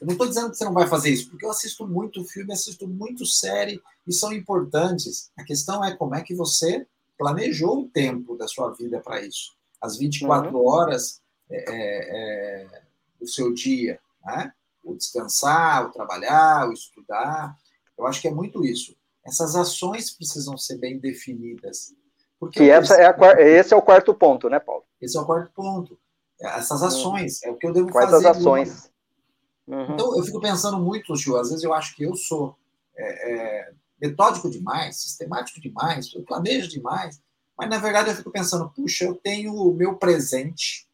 Eu 0.00 0.06
não 0.06 0.14
estou 0.14 0.26
dizendo 0.26 0.50
que 0.50 0.56
você 0.56 0.64
não 0.64 0.72
vai 0.72 0.86
fazer 0.86 1.10
isso, 1.10 1.30
porque 1.30 1.44
eu 1.44 1.50
assisto 1.50 1.86
muito 1.86 2.24
filme, 2.24 2.52
assisto 2.52 2.88
muito 2.88 3.24
série 3.24 3.80
e 4.06 4.12
são 4.12 4.32
importantes. 4.32 5.30
A 5.36 5.44
questão 5.44 5.84
é 5.84 5.94
como 5.94 6.14
é 6.14 6.22
que 6.22 6.34
você 6.34 6.86
planejou 7.16 7.82
o 7.82 7.88
tempo 7.88 8.36
da 8.36 8.48
sua 8.48 8.72
vida 8.72 9.00
para 9.00 9.20
isso. 9.20 9.54
As 9.80 9.96
24 9.96 10.50
uhum. 10.50 10.66
horas 10.66 11.22
é, 11.50 11.64
é, 11.68 12.83
é 13.24 13.26
do 13.26 13.30
seu 13.30 13.52
dia, 13.52 13.98
né? 14.24 14.52
o 14.84 14.94
descansar, 14.94 15.86
o 15.86 15.90
trabalhar, 15.90 16.68
o 16.68 16.72
estudar. 16.72 17.56
Eu 17.96 18.06
acho 18.06 18.20
que 18.20 18.28
é 18.28 18.30
muito 18.30 18.64
isso. 18.64 18.94
Essas 19.24 19.56
ações 19.56 20.10
precisam 20.10 20.56
ser 20.58 20.76
bem 20.78 20.98
definidas. 20.98 21.94
Porque 22.38 22.60
que 22.60 22.70
essa 22.70 22.94
é 22.94 23.06
a, 23.06 23.40
esse 23.40 23.72
é 23.72 23.76
o 23.76 23.82
quarto 23.82 24.12
ponto, 24.14 24.50
né, 24.50 24.60
Paulo? 24.60 24.84
Esse 25.00 25.16
é 25.16 25.20
o 25.20 25.24
quarto 25.24 25.50
ponto. 25.54 25.98
Essas 26.40 26.82
uhum. 26.82 26.86
ações, 26.88 27.42
é 27.42 27.50
o 27.50 27.56
que 27.56 27.66
eu 27.66 27.72
devo 27.72 27.90
Quais 27.90 28.10
fazer. 28.10 28.24
Quais 28.24 28.36
as 28.36 28.40
ações? 28.42 28.90
Uhum. 29.66 29.94
Então, 29.94 30.18
eu 30.18 30.22
fico 30.22 30.40
pensando 30.40 30.78
muito, 30.78 31.16
Gil, 31.16 31.38
às 31.38 31.48
vezes 31.48 31.64
eu 31.64 31.72
acho 31.72 31.96
que 31.96 32.02
eu 32.02 32.14
sou 32.14 32.54
é, 32.96 33.32
é, 33.32 33.72
metódico 34.00 34.50
demais, 34.50 35.00
sistemático 35.00 35.60
demais, 35.60 36.12
eu 36.14 36.22
planejo 36.22 36.68
demais, 36.68 37.18
mas 37.56 37.70
na 37.70 37.78
verdade 37.78 38.10
eu 38.10 38.16
fico 38.16 38.30
pensando, 38.30 38.68
puxa, 38.70 39.04
eu 39.04 39.14
tenho 39.14 39.54
o 39.54 39.72
meu 39.72 39.96
presente, 39.96 40.86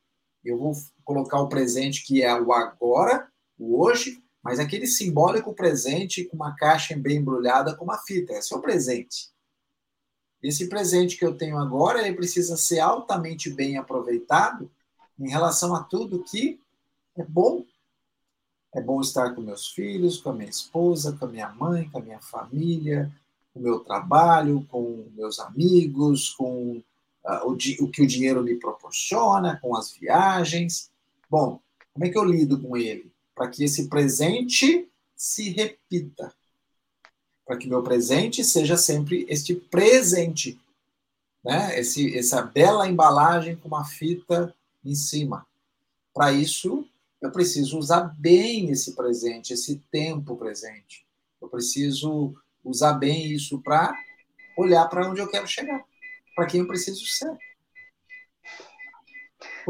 eu 0.44 0.56
vou 0.56 0.72
colocar 1.10 1.40
o 1.40 1.48
presente 1.48 2.04
que 2.04 2.22
é 2.22 2.32
o 2.40 2.52
agora, 2.52 3.28
o 3.58 3.82
hoje, 3.82 4.22
mas 4.40 4.60
aquele 4.60 4.86
simbólico 4.86 5.52
presente 5.52 6.24
com 6.24 6.36
uma 6.36 6.54
caixa 6.54 6.96
bem 6.96 7.16
embrulhada 7.16 7.74
com 7.74 7.82
uma 7.82 7.98
fita. 7.98 8.34
Esse 8.34 8.54
é 8.54 8.56
o 8.56 8.60
presente. 8.60 9.28
Esse 10.40 10.68
presente 10.68 11.16
que 11.16 11.26
eu 11.26 11.36
tenho 11.36 11.58
agora, 11.58 12.06
ele 12.06 12.14
precisa 12.14 12.56
ser 12.56 12.78
altamente 12.78 13.50
bem 13.50 13.76
aproveitado 13.76 14.70
em 15.18 15.28
relação 15.28 15.74
a 15.74 15.82
tudo 15.82 16.22
que 16.22 16.60
é 17.16 17.24
bom. 17.24 17.64
É 18.72 18.80
bom 18.80 19.00
estar 19.00 19.34
com 19.34 19.40
meus 19.40 19.66
filhos, 19.66 20.20
com 20.20 20.30
a 20.30 20.34
minha 20.34 20.48
esposa, 20.48 21.16
com 21.18 21.24
a 21.24 21.28
minha 21.28 21.48
mãe, 21.48 21.90
com 21.90 21.98
a 21.98 22.02
minha 22.02 22.20
família, 22.20 23.10
com 23.52 23.58
o 23.58 23.62
meu 23.64 23.80
trabalho, 23.80 24.64
com 24.70 25.08
meus 25.16 25.40
amigos, 25.40 26.30
com 26.30 26.80
uh, 27.24 27.46
o, 27.46 27.54
o 27.54 27.90
que 27.90 28.00
o 28.00 28.06
dinheiro 28.06 28.44
me 28.44 28.54
proporciona, 28.54 29.58
com 29.60 29.76
as 29.76 29.90
viagens. 29.90 30.88
Bom, 31.30 31.60
como 31.94 32.04
é 32.04 32.10
que 32.10 32.18
eu 32.18 32.24
lido 32.24 32.60
com 32.60 32.76
ele? 32.76 33.12
Para 33.34 33.48
que 33.48 33.64
esse 33.64 33.88
presente 33.88 34.90
se 35.16 35.50
repita 35.50 36.34
para 37.50 37.58
que 37.58 37.68
meu 37.68 37.82
presente 37.82 38.44
seja 38.44 38.76
sempre 38.76 39.26
este 39.28 39.56
presente, 39.56 40.56
né? 41.42 41.80
Esse, 41.80 42.16
essa 42.16 42.42
bela 42.42 42.88
embalagem 42.88 43.56
com 43.56 43.66
uma 43.66 43.84
fita 43.84 44.54
em 44.84 44.94
cima. 44.94 45.44
Para 46.14 46.30
isso, 46.30 46.86
eu 47.20 47.28
preciso 47.32 47.76
usar 47.76 48.02
bem 48.02 48.70
esse 48.70 48.94
presente, 48.94 49.52
esse 49.52 49.82
tempo 49.90 50.36
presente. 50.36 51.04
Eu 51.42 51.48
preciso 51.48 52.36
usar 52.62 52.92
bem 52.92 53.32
isso 53.32 53.60
para 53.60 53.98
olhar 54.56 54.86
para 54.86 55.10
onde 55.10 55.20
eu 55.20 55.28
quero 55.28 55.48
chegar, 55.48 55.84
para 56.36 56.46
quem 56.46 56.60
eu 56.60 56.68
preciso 56.68 57.04
ser. 57.04 57.36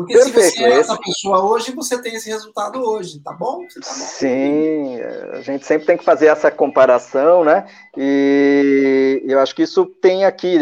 Porque 0.01 0.15
Perfeito, 0.15 0.41
se 0.41 0.57
você 0.57 0.65
é 0.65 0.79
essa 0.79 0.97
pessoa 0.97 1.45
hoje, 1.45 1.73
você 1.73 2.01
tem 2.01 2.15
esse 2.15 2.31
resultado 2.31 2.83
hoje, 2.83 3.21
tá 3.23 3.35
bom? 3.35 3.59
Tá 3.59 3.75
bom? 3.75 3.83
Sim, 3.83 4.99
a 5.33 5.43
gente 5.43 5.67
sempre 5.67 5.87
tem 5.87 5.99
que 5.99 6.05
fazer 6.05 6.29
essa 6.29 6.51
comparação, 6.51 7.45
né? 7.45 7.67
E 7.99 9.23
eu 9.27 9.39
acho 9.41 9.55
que 9.55 9.63
isso 9.63 9.85
tem 9.85 10.25
aqui. 10.25 10.59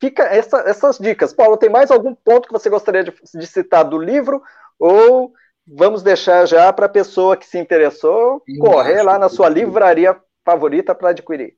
Fica 0.00 0.24
essa, 0.24 0.58
essas 0.68 0.98
dicas. 0.98 1.32
Paulo, 1.32 1.56
tem 1.56 1.70
mais 1.70 1.92
algum 1.92 2.12
ponto 2.12 2.48
que 2.48 2.52
você 2.52 2.68
gostaria 2.68 3.04
de, 3.04 3.14
de 3.32 3.46
citar 3.46 3.84
do 3.84 3.96
livro? 3.96 4.42
Ou 4.76 5.32
vamos 5.64 6.02
deixar 6.02 6.44
já 6.46 6.72
para 6.72 6.86
a 6.86 6.88
pessoa 6.88 7.36
que 7.36 7.46
se 7.46 7.58
interessou 7.58 8.42
eu 8.44 8.58
correr 8.58 9.04
lá 9.04 9.20
na 9.20 9.28
sua 9.28 9.48
livraria 9.48 10.20
favorita 10.44 10.96
para 10.96 11.10
adquirir? 11.10 11.54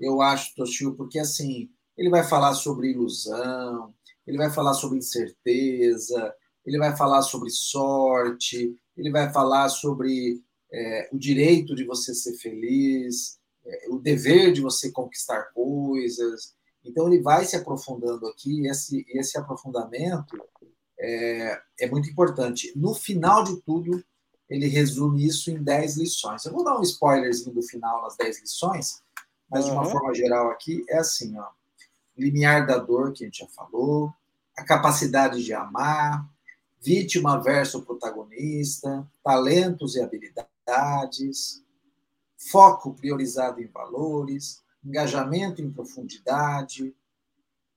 Eu 0.00 0.20
acho, 0.20 0.52
Toshio, 0.56 0.96
porque 0.96 1.20
assim, 1.20 1.68
ele 1.96 2.10
vai 2.10 2.24
falar 2.24 2.54
sobre 2.54 2.90
ilusão, 2.90 3.94
ele 4.26 4.36
vai 4.36 4.50
falar 4.50 4.74
sobre 4.74 4.98
incerteza, 4.98 6.34
ele 6.64 6.78
vai 6.78 6.96
falar 6.96 7.22
sobre 7.22 7.50
sorte, 7.50 8.74
ele 8.96 9.10
vai 9.10 9.32
falar 9.32 9.68
sobre 9.68 10.42
é, 10.72 11.08
o 11.12 11.18
direito 11.18 11.74
de 11.74 11.84
você 11.84 12.14
ser 12.14 12.34
feliz, 12.34 13.38
é, 13.64 13.88
o 13.90 13.98
dever 13.98 14.52
de 14.52 14.60
você 14.60 14.90
conquistar 14.90 15.50
coisas. 15.52 16.54
Então, 16.84 17.06
ele 17.06 17.22
vai 17.22 17.44
se 17.44 17.56
aprofundando 17.56 18.26
aqui, 18.26 18.62
e 18.62 18.68
esse, 18.68 19.04
esse 19.08 19.38
aprofundamento 19.38 20.36
é, 20.98 21.60
é 21.80 21.90
muito 21.90 22.08
importante. 22.10 22.72
No 22.76 22.94
final 22.94 23.44
de 23.44 23.60
tudo, 23.62 24.02
ele 24.48 24.66
resume 24.66 25.24
isso 25.24 25.50
em 25.50 25.62
10 25.62 25.96
lições. 25.96 26.44
Eu 26.44 26.52
vou 26.52 26.64
dar 26.64 26.78
um 26.78 26.82
spoilerzinho 26.82 27.54
do 27.54 27.62
final 27.62 28.02
nas 28.02 28.16
10 28.16 28.40
lições, 28.40 29.02
mas 29.48 29.64
de 29.64 29.70
uma 29.70 29.84
uhum. 29.84 29.90
forma 29.90 30.14
geral 30.14 30.50
aqui, 30.50 30.84
é 30.88 30.98
assim, 30.98 31.38
ó. 31.38 31.48
Limiar 32.16 32.66
da 32.66 32.76
dor, 32.76 33.12
que 33.12 33.24
a 33.24 33.26
gente 33.26 33.38
já 33.38 33.46
falou, 33.48 34.12
a 34.56 34.64
capacidade 34.64 35.42
de 35.42 35.54
amar, 35.54 36.28
vítima 36.80 37.38
versus 37.38 37.84
protagonista, 37.84 39.06
talentos 39.22 39.96
e 39.96 40.00
habilidades, 40.00 41.62
foco 42.36 42.94
priorizado 42.94 43.60
em 43.60 43.66
valores, 43.66 44.62
engajamento 44.84 45.60
em 45.60 45.70
profundidade, 45.70 46.94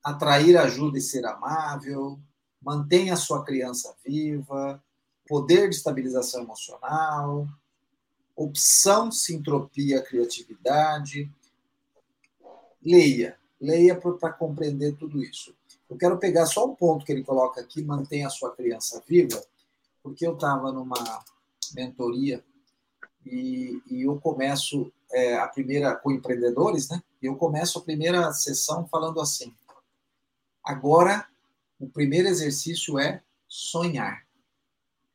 atrair 0.01 0.57
ajuda 0.57 0.97
e 0.97 1.01
ser 1.01 1.25
amável, 1.25 2.19
mantenha 2.61 3.17
sua 3.17 3.43
criança 3.43 3.93
viva, 4.05 4.81
poder 5.27 5.69
de 5.69 5.75
estabilização 5.75 6.43
emocional, 6.43 7.47
opção, 8.35 9.11
sintropia, 9.11 10.01
criatividade. 10.01 11.31
Leia, 12.81 13.37
leia 13.59 13.95
para 13.95 14.31
compreender 14.31 14.95
tudo 14.95 15.21
isso. 15.21 15.55
Eu 15.93 15.97
quero 15.97 16.17
pegar 16.17 16.47
só 16.47 16.65
um 16.65 16.73
ponto 16.73 17.05
que 17.05 17.11
ele 17.11 17.23
coloca 17.23 17.61
aqui, 17.61 17.83
mantenha 17.83 18.25
a 18.25 18.31
sua 18.31 18.51
criança 18.55 18.99
viva, 19.07 19.39
porque 20.01 20.25
eu 20.25 20.33
estava 20.33 20.71
numa 20.71 21.23
mentoria 21.75 22.43
e, 23.23 23.79
e 23.87 24.01
eu 24.01 24.19
começo 24.19 24.91
é, 25.11 25.37
a 25.37 25.47
primeira 25.47 25.95
com 25.95 26.11
empreendedores, 26.11 26.89
né? 26.89 26.99
E 27.21 27.27
eu 27.27 27.35
começo 27.35 27.77
a 27.77 27.83
primeira 27.83 28.33
sessão 28.33 28.87
falando 28.87 29.21
assim: 29.21 29.53
agora 30.63 31.27
o 31.79 31.87
primeiro 31.87 32.27
exercício 32.27 32.97
é 32.97 33.21
sonhar. 33.47 34.25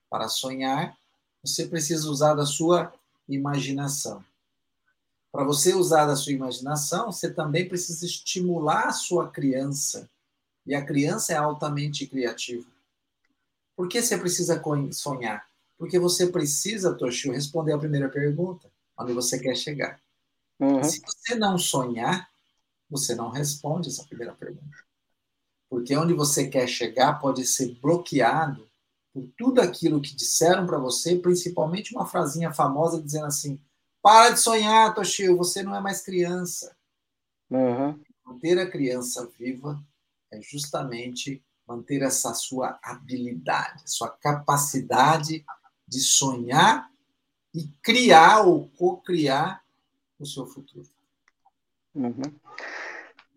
Para 0.09 0.29
sonhar, 0.29 0.97
você 1.43 1.67
precisa 1.67 2.09
usar 2.09 2.35
da 2.35 2.47
sua 2.47 2.95
imaginação. 3.29 4.25
Para 5.33 5.43
você 5.43 5.75
usar 5.75 6.07
da 6.07 6.15
sua 6.15 6.33
imaginação, 6.33 7.11
você 7.11 7.29
também 7.29 7.69
precisa 7.69 8.07
estimular 8.07 8.87
a 8.87 8.93
sua 8.93 9.29
criança 9.29 10.09
e 10.69 10.75
a 10.75 10.85
criança 10.85 11.33
é 11.33 11.37
altamente 11.37 12.07
criativa. 12.07 12.67
Por 13.75 13.89
que 13.89 14.03
você 14.03 14.19
precisa 14.19 14.63
sonhar? 14.93 15.49
Porque 15.79 15.99
você 15.99 16.27
precisa, 16.27 16.93
Toshio, 16.93 17.33
responder 17.33 17.73
a 17.73 17.79
primeira 17.79 18.09
pergunta, 18.11 18.71
onde 18.99 19.15
você 19.15 19.39
quer 19.39 19.57
chegar. 19.57 19.99
Uhum. 20.61 20.85
Se 20.85 21.01
você 21.01 21.35
não 21.37 21.57
sonhar, 21.57 22.29
você 22.91 23.15
não 23.15 23.31
responde 23.31 23.89
essa 23.89 24.05
primeira 24.05 24.35
pergunta. 24.35 24.77
Porque 25.71 25.97
onde 25.97 26.13
você 26.13 26.47
quer 26.49 26.69
chegar 26.69 27.19
pode 27.19 27.47
ser 27.47 27.75
bloqueado 27.81 28.69
por 29.15 29.27
tudo 29.39 29.63
aquilo 29.63 30.03
que 30.03 30.15
disseram 30.15 30.67
para 30.67 30.79
você, 30.79 31.17
principalmente 31.17 31.95
uma 31.95 32.05
frasinha 32.05 32.53
famosa 32.53 33.01
dizendo 33.01 33.27
assim: 33.27 33.59
para 34.03 34.31
de 34.31 34.41
sonhar, 34.41 34.95
Toshio, 34.95 35.37
você 35.37 35.63
não 35.63 35.75
é 35.75 35.81
mais 35.81 36.03
criança. 36.03 36.77
Uhum. 37.49 37.99
Manter 38.27 38.59
a 38.59 38.71
criança 38.71 39.27
viva 39.39 39.83
é 40.31 40.41
justamente 40.41 41.43
manter 41.67 42.03
essa 42.03 42.33
sua 42.33 42.79
habilidade, 42.83 43.83
sua 43.87 44.09
capacidade 44.09 45.45
de 45.87 46.01
sonhar 46.01 46.91
e 47.55 47.69
criar 47.83 48.43
ou 48.43 48.69
co-criar 48.79 49.63
o 50.19 50.27
seu 50.27 50.47
futuro. 50.47 50.87
Uhum. 51.95 52.23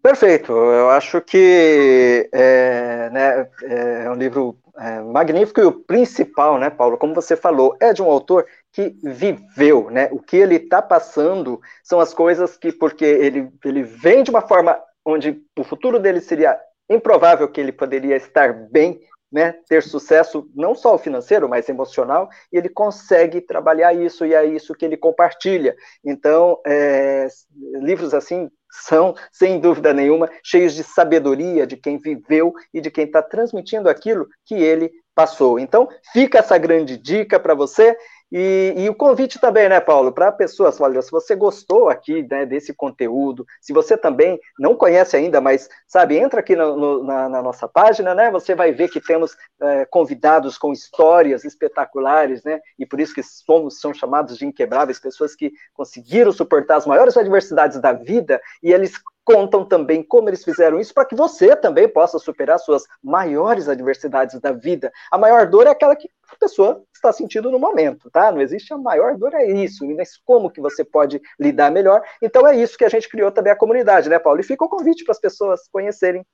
Perfeito. 0.02 0.52
Eu 0.52 0.90
acho 0.90 1.22
que 1.22 2.30
é, 2.34 3.10
né, 3.12 3.50
é 3.64 4.10
um 4.10 4.16
livro 4.16 4.58
é, 4.78 5.00
magnífico 5.02 5.60
e 5.60 5.66
o 5.66 5.72
principal, 5.72 6.58
né, 6.58 6.70
Paulo, 6.70 6.98
como 6.98 7.14
você 7.14 7.36
falou, 7.36 7.78
é 7.80 7.94
de 7.94 8.02
um 8.02 8.10
autor 8.10 8.48
que 8.72 8.96
viveu, 9.04 9.92
né? 9.92 10.10
O 10.12 10.20
que 10.20 10.38
ele 10.38 10.56
está 10.56 10.82
passando 10.82 11.62
são 11.84 12.00
as 12.00 12.14
coisas 12.14 12.58
que, 12.58 12.72
porque 12.72 13.06
ele, 13.06 13.52
ele 13.64 13.84
vem 13.84 14.24
de 14.24 14.32
uma 14.32 14.42
forma 14.42 14.80
onde 15.06 15.44
o 15.60 15.64
futuro 15.64 16.00
dele 16.00 16.22
seria 16.22 16.58
improvável 16.96 17.48
que 17.48 17.60
ele 17.60 17.72
poderia 17.72 18.16
estar 18.16 18.54
bem, 18.54 19.00
né, 19.32 19.56
ter 19.70 19.82
sucesso 19.82 20.50
não 20.54 20.76
só 20.76 20.98
financeiro, 20.98 21.48
mas 21.48 21.70
emocional, 21.70 22.28
e 22.52 22.58
ele 22.58 22.68
consegue 22.68 23.40
trabalhar 23.40 23.94
isso, 23.94 24.26
e 24.26 24.34
é 24.34 24.46
isso 24.46 24.74
que 24.74 24.84
ele 24.84 24.98
compartilha. 24.98 25.74
Então, 26.04 26.60
é, 26.68 27.28
livros 27.76 28.14
assim 28.14 28.50
são, 28.70 29.16
sem 29.32 29.60
dúvida 29.60 29.94
nenhuma, 29.94 30.30
cheios 30.44 30.74
de 30.74 30.84
sabedoria 30.84 31.66
de 31.66 31.78
quem 31.78 31.98
viveu 31.98 32.54
e 32.74 32.82
de 32.82 32.92
quem 32.92 33.06
está 33.06 33.22
transmitindo 33.22 33.90
aquilo 33.90 34.28
que 34.46 34.56
ele 34.56 34.92
passou. 35.16 35.60
Então, 35.60 35.88
fica 36.12 36.40
essa 36.40 36.58
grande 36.58 36.98
dica 36.98 37.40
para 37.40 37.54
você. 37.54 37.96
E, 38.32 38.74
e, 38.78 38.90
o 38.90 38.96
convite 38.96 39.40
também, 39.40 39.68
né, 39.68 39.82
Paulo, 39.82 40.12
para 40.14 40.32
pessoas, 40.32 40.80
olha, 40.80 41.02
se 41.02 41.12
você 41.12 41.36
gostou 41.36 41.90
aqui 41.90 42.26
né, 42.30 42.46
desse 42.46 42.74
conteúdo, 42.74 43.46
se 43.60 43.74
você 43.74 43.98
também 43.98 44.40
não 44.58 44.74
conhece 44.74 45.18
ainda, 45.18 45.42
mas 45.42 45.68
sabe, 45.86 46.18
entra 46.18 46.40
aqui 46.40 46.56
no, 46.56 46.78
no, 46.78 47.04
na, 47.04 47.28
na, 47.28 47.42
nossa 47.42 47.68
página, 47.68 48.16
né? 48.16 48.32
Você 48.32 48.56
vai 48.56 48.72
ver 48.72 48.90
que 48.90 49.02
temos 49.02 49.36
é, 49.62 49.86
convidados 49.86 50.58
com 50.58 50.72
histórias 50.72 51.44
espetaculares, 51.44 52.42
né? 52.44 52.62
E 52.80 52.86
por 52.86 53.02
isso 53.02 53.14
que 53.14 53.22
somos 53.22 53.82
são 53.82 53.94
chamados 53.94 54.38
de 54.38 54.46
inquebráveis, 54.46 55.00
pessoas 55.00 55.36
que 55.36 55.52
conseguiram 55.74 56.32
suportar 56.32 56.78
as 56.78 56.86
maiores 56.86 57.18
adversidades 57.18 57.82
da 57.82 57.92
vida 57.92 58.42
e 58.64 58.72
eles 58.72 58.94
contam 59.24 59.66
também 59.66 60.04
como 60.04 60.30
eles 60.30 60.44
fizeram 60.44 60.80
isso 60.80 60.94
para 60.94 61.06
que 61.06 61.16
você 61.16 61.56
também 61.56 61.88
possa 61.88 62.18
superar 62.18 62.60
suas 62.60 62.84
maiores 63.04 63.68
adversidades 63.70 64.40
da 64.40 64.52
vida. 64.52 64.92
A 65.12 65.18
maior 65.18 65.48
dor 65.48 65.68
é 65.68 65.70
aquela 65.70 65.96
que 65.96 66.10
a 66.30 66.36
pessoa 66.36 66.84
está 66.94 67.12
sentindo 67.12 67.52
no 67.52 67.60
momento, 67.60 68.10
tá? 68.10 68.32
Não 68.32 68.42
existe 68.42 68.74
a 68.74 68.78
maior 68.78 69.18
dor, 69.18 69.34
é 69.34 69.46
isso. 69.46 69.86
Mas 69.96 70.18
como 70.26 70.50
que 70.50 70.62
você 70.62 70.84
pode 70.84 71.22
lidar 71.40 71.72
melhor? 71.72 72.02
Então 72.22 72.48
é 72.48 72.56
isso 72.56 72.78
que 72.78 72.86
a 72.86 72.90
gente 72.90 73.10
criou 73.10 73.32
também 73.32 73.52
a 73.54 73.58
comunidade, 73.58 74.10
né, 74.10 74.18
Paulo? 74.18 74.40
E 74.40 74.44
fica 74.44 74.66
o 74.66 74.70
convite 74.70 75.04
para 75.04 75.12
as 75.12 75.20
pessoas 75.20 75.68
conhecerem 75.72 76.26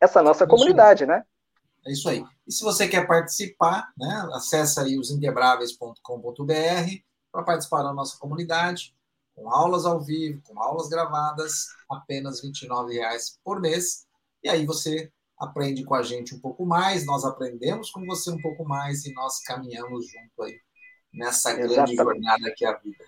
essa 0.00 0.22
nossa 0.22 0.44
é 0.44 0.46
comunidade, 0.46 1.06
né? 1.06 1.22
É 1.86 1.92
isso 1.92 2.08
aí. 2.08 2.22
E 2.46 2.52
se 2.52 2.62
você 2.64 2.88
quer 2.88 3.06
participar, 3.06 3.88
né, 3.96 4.28
acessa 4.34 4.82
aí 4.82 4.98
os 4.98 5.10
inquebráveis.com.br 5.10 6.02
para 7.32 7.42
participar 7.42 7.82
da 7.82 7.92
nossa 7.92 8.18
comunidade 8.18 8.94
com 9.36 9.52
aulas 9.52 9.84
ao 9.84 10.00
vivo, 10.00 10.40
com 10.48 10.60
aulas 10.60 10.88
gravadas, 10.88 11.66
apenas 11.90 12.42
R$ 12.42 12.48
29,00 12.48 13.38
por 13.44 13.60
mês. 13.60 14.06
E 14.42 14.48
aí 14.48 14.64
você 14.64 15.12
aprende 15.38 15.84
com 15.84 15.94
a 15.94 16.02
gente 16.02 16.34
um 16.34 16.40
pouco 16.40 16.64
mais, 16.64 17.04
nós 17.04 17.24
aprendemos 17.24 17.90
com 17.90 18.04
você 18.06 18.30
um 18.30 18.40
pouco 18.40 18.64
mais 18.64 19.04
e 19.04 19.12
nós 19.12 19.40
caminhamos 19.42 20.06
junto 20.06 20.42
aí 20.42 20.58
nessa 21.12 21.52
grande 21.52 21.92
Exatamente. 21.92 21.96
jornada 21.96 22.54
que 22.56 22.64
é 22.64 22.68
a 22.68 22.78
vida. 22.78 23.04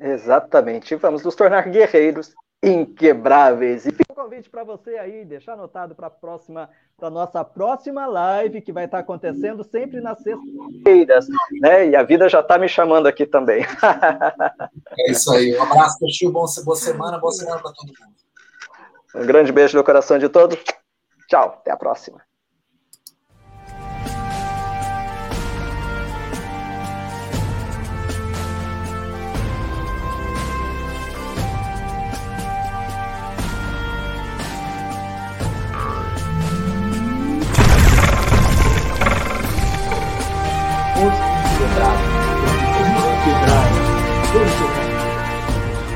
Exatamente. 0.00 0.94
Vamos 0.94 1.24
nos 1.24 1.34
tornar 1.34 1.68
guerreiros 1.68 2.32
inquebráveis. 2.62 3.86
E 3.86 3.90
fica 3.90 4.12
o 4.12 4.14
convite 4.14 4.50
para 4.50 4.64
você 4.64 4.96
aí, 4.96 5.24
deixar 5.24 5.52
anotado 5.52 5.94
para 5.94 6.08
a 6.08 6.10
próxima, 6.10 6.68
para 6.96 7.10
nossa 7.10 7.44
próxima 7.44 8.06
live, 8.06 8.60
que 8.60 8.72
vai 8.72 8.86
estar 8.86 8.98
acontecendo 8.98 9.62
sempre 9.64 10.00
nas 10.00 10.18
sextas-feiras, 10.22 11.26
né? 11.60 11.88
E 11.88 11.96
a 11.96 12.02
vida 12.02 12.28
já 12.28 12.40
está 12.40 12.58
me 12.58 12.68
chamando 12.68 13.06
aqui 13.06 13.26
também. 13.26 13.64
é 14.98 15.10
isso 15.10 15.32
aí. 15.32 15.56
Um 15.56 15.62
abraço, 15.62 16.04
Tio. 16.06 16.32
Boa 16.32 16.48
semana, 16.76 17.18
boa 17.18 17.32
semana 17.32 17.60
para 17.60 17.72
todo 17.72 17.86
mundo. 17.86 18.16
Um 19.14 19.26
grande 19.26 19.52
beijo 19.52 19.76
no 19.76 19.84
coração 19.84 20.18
de 20.18 20.28
todos. 20.28 20.58
Tchau, 21.28 21.58
até 21.60 21.70
a 21.70 21.76
próxima. 21.76 22.20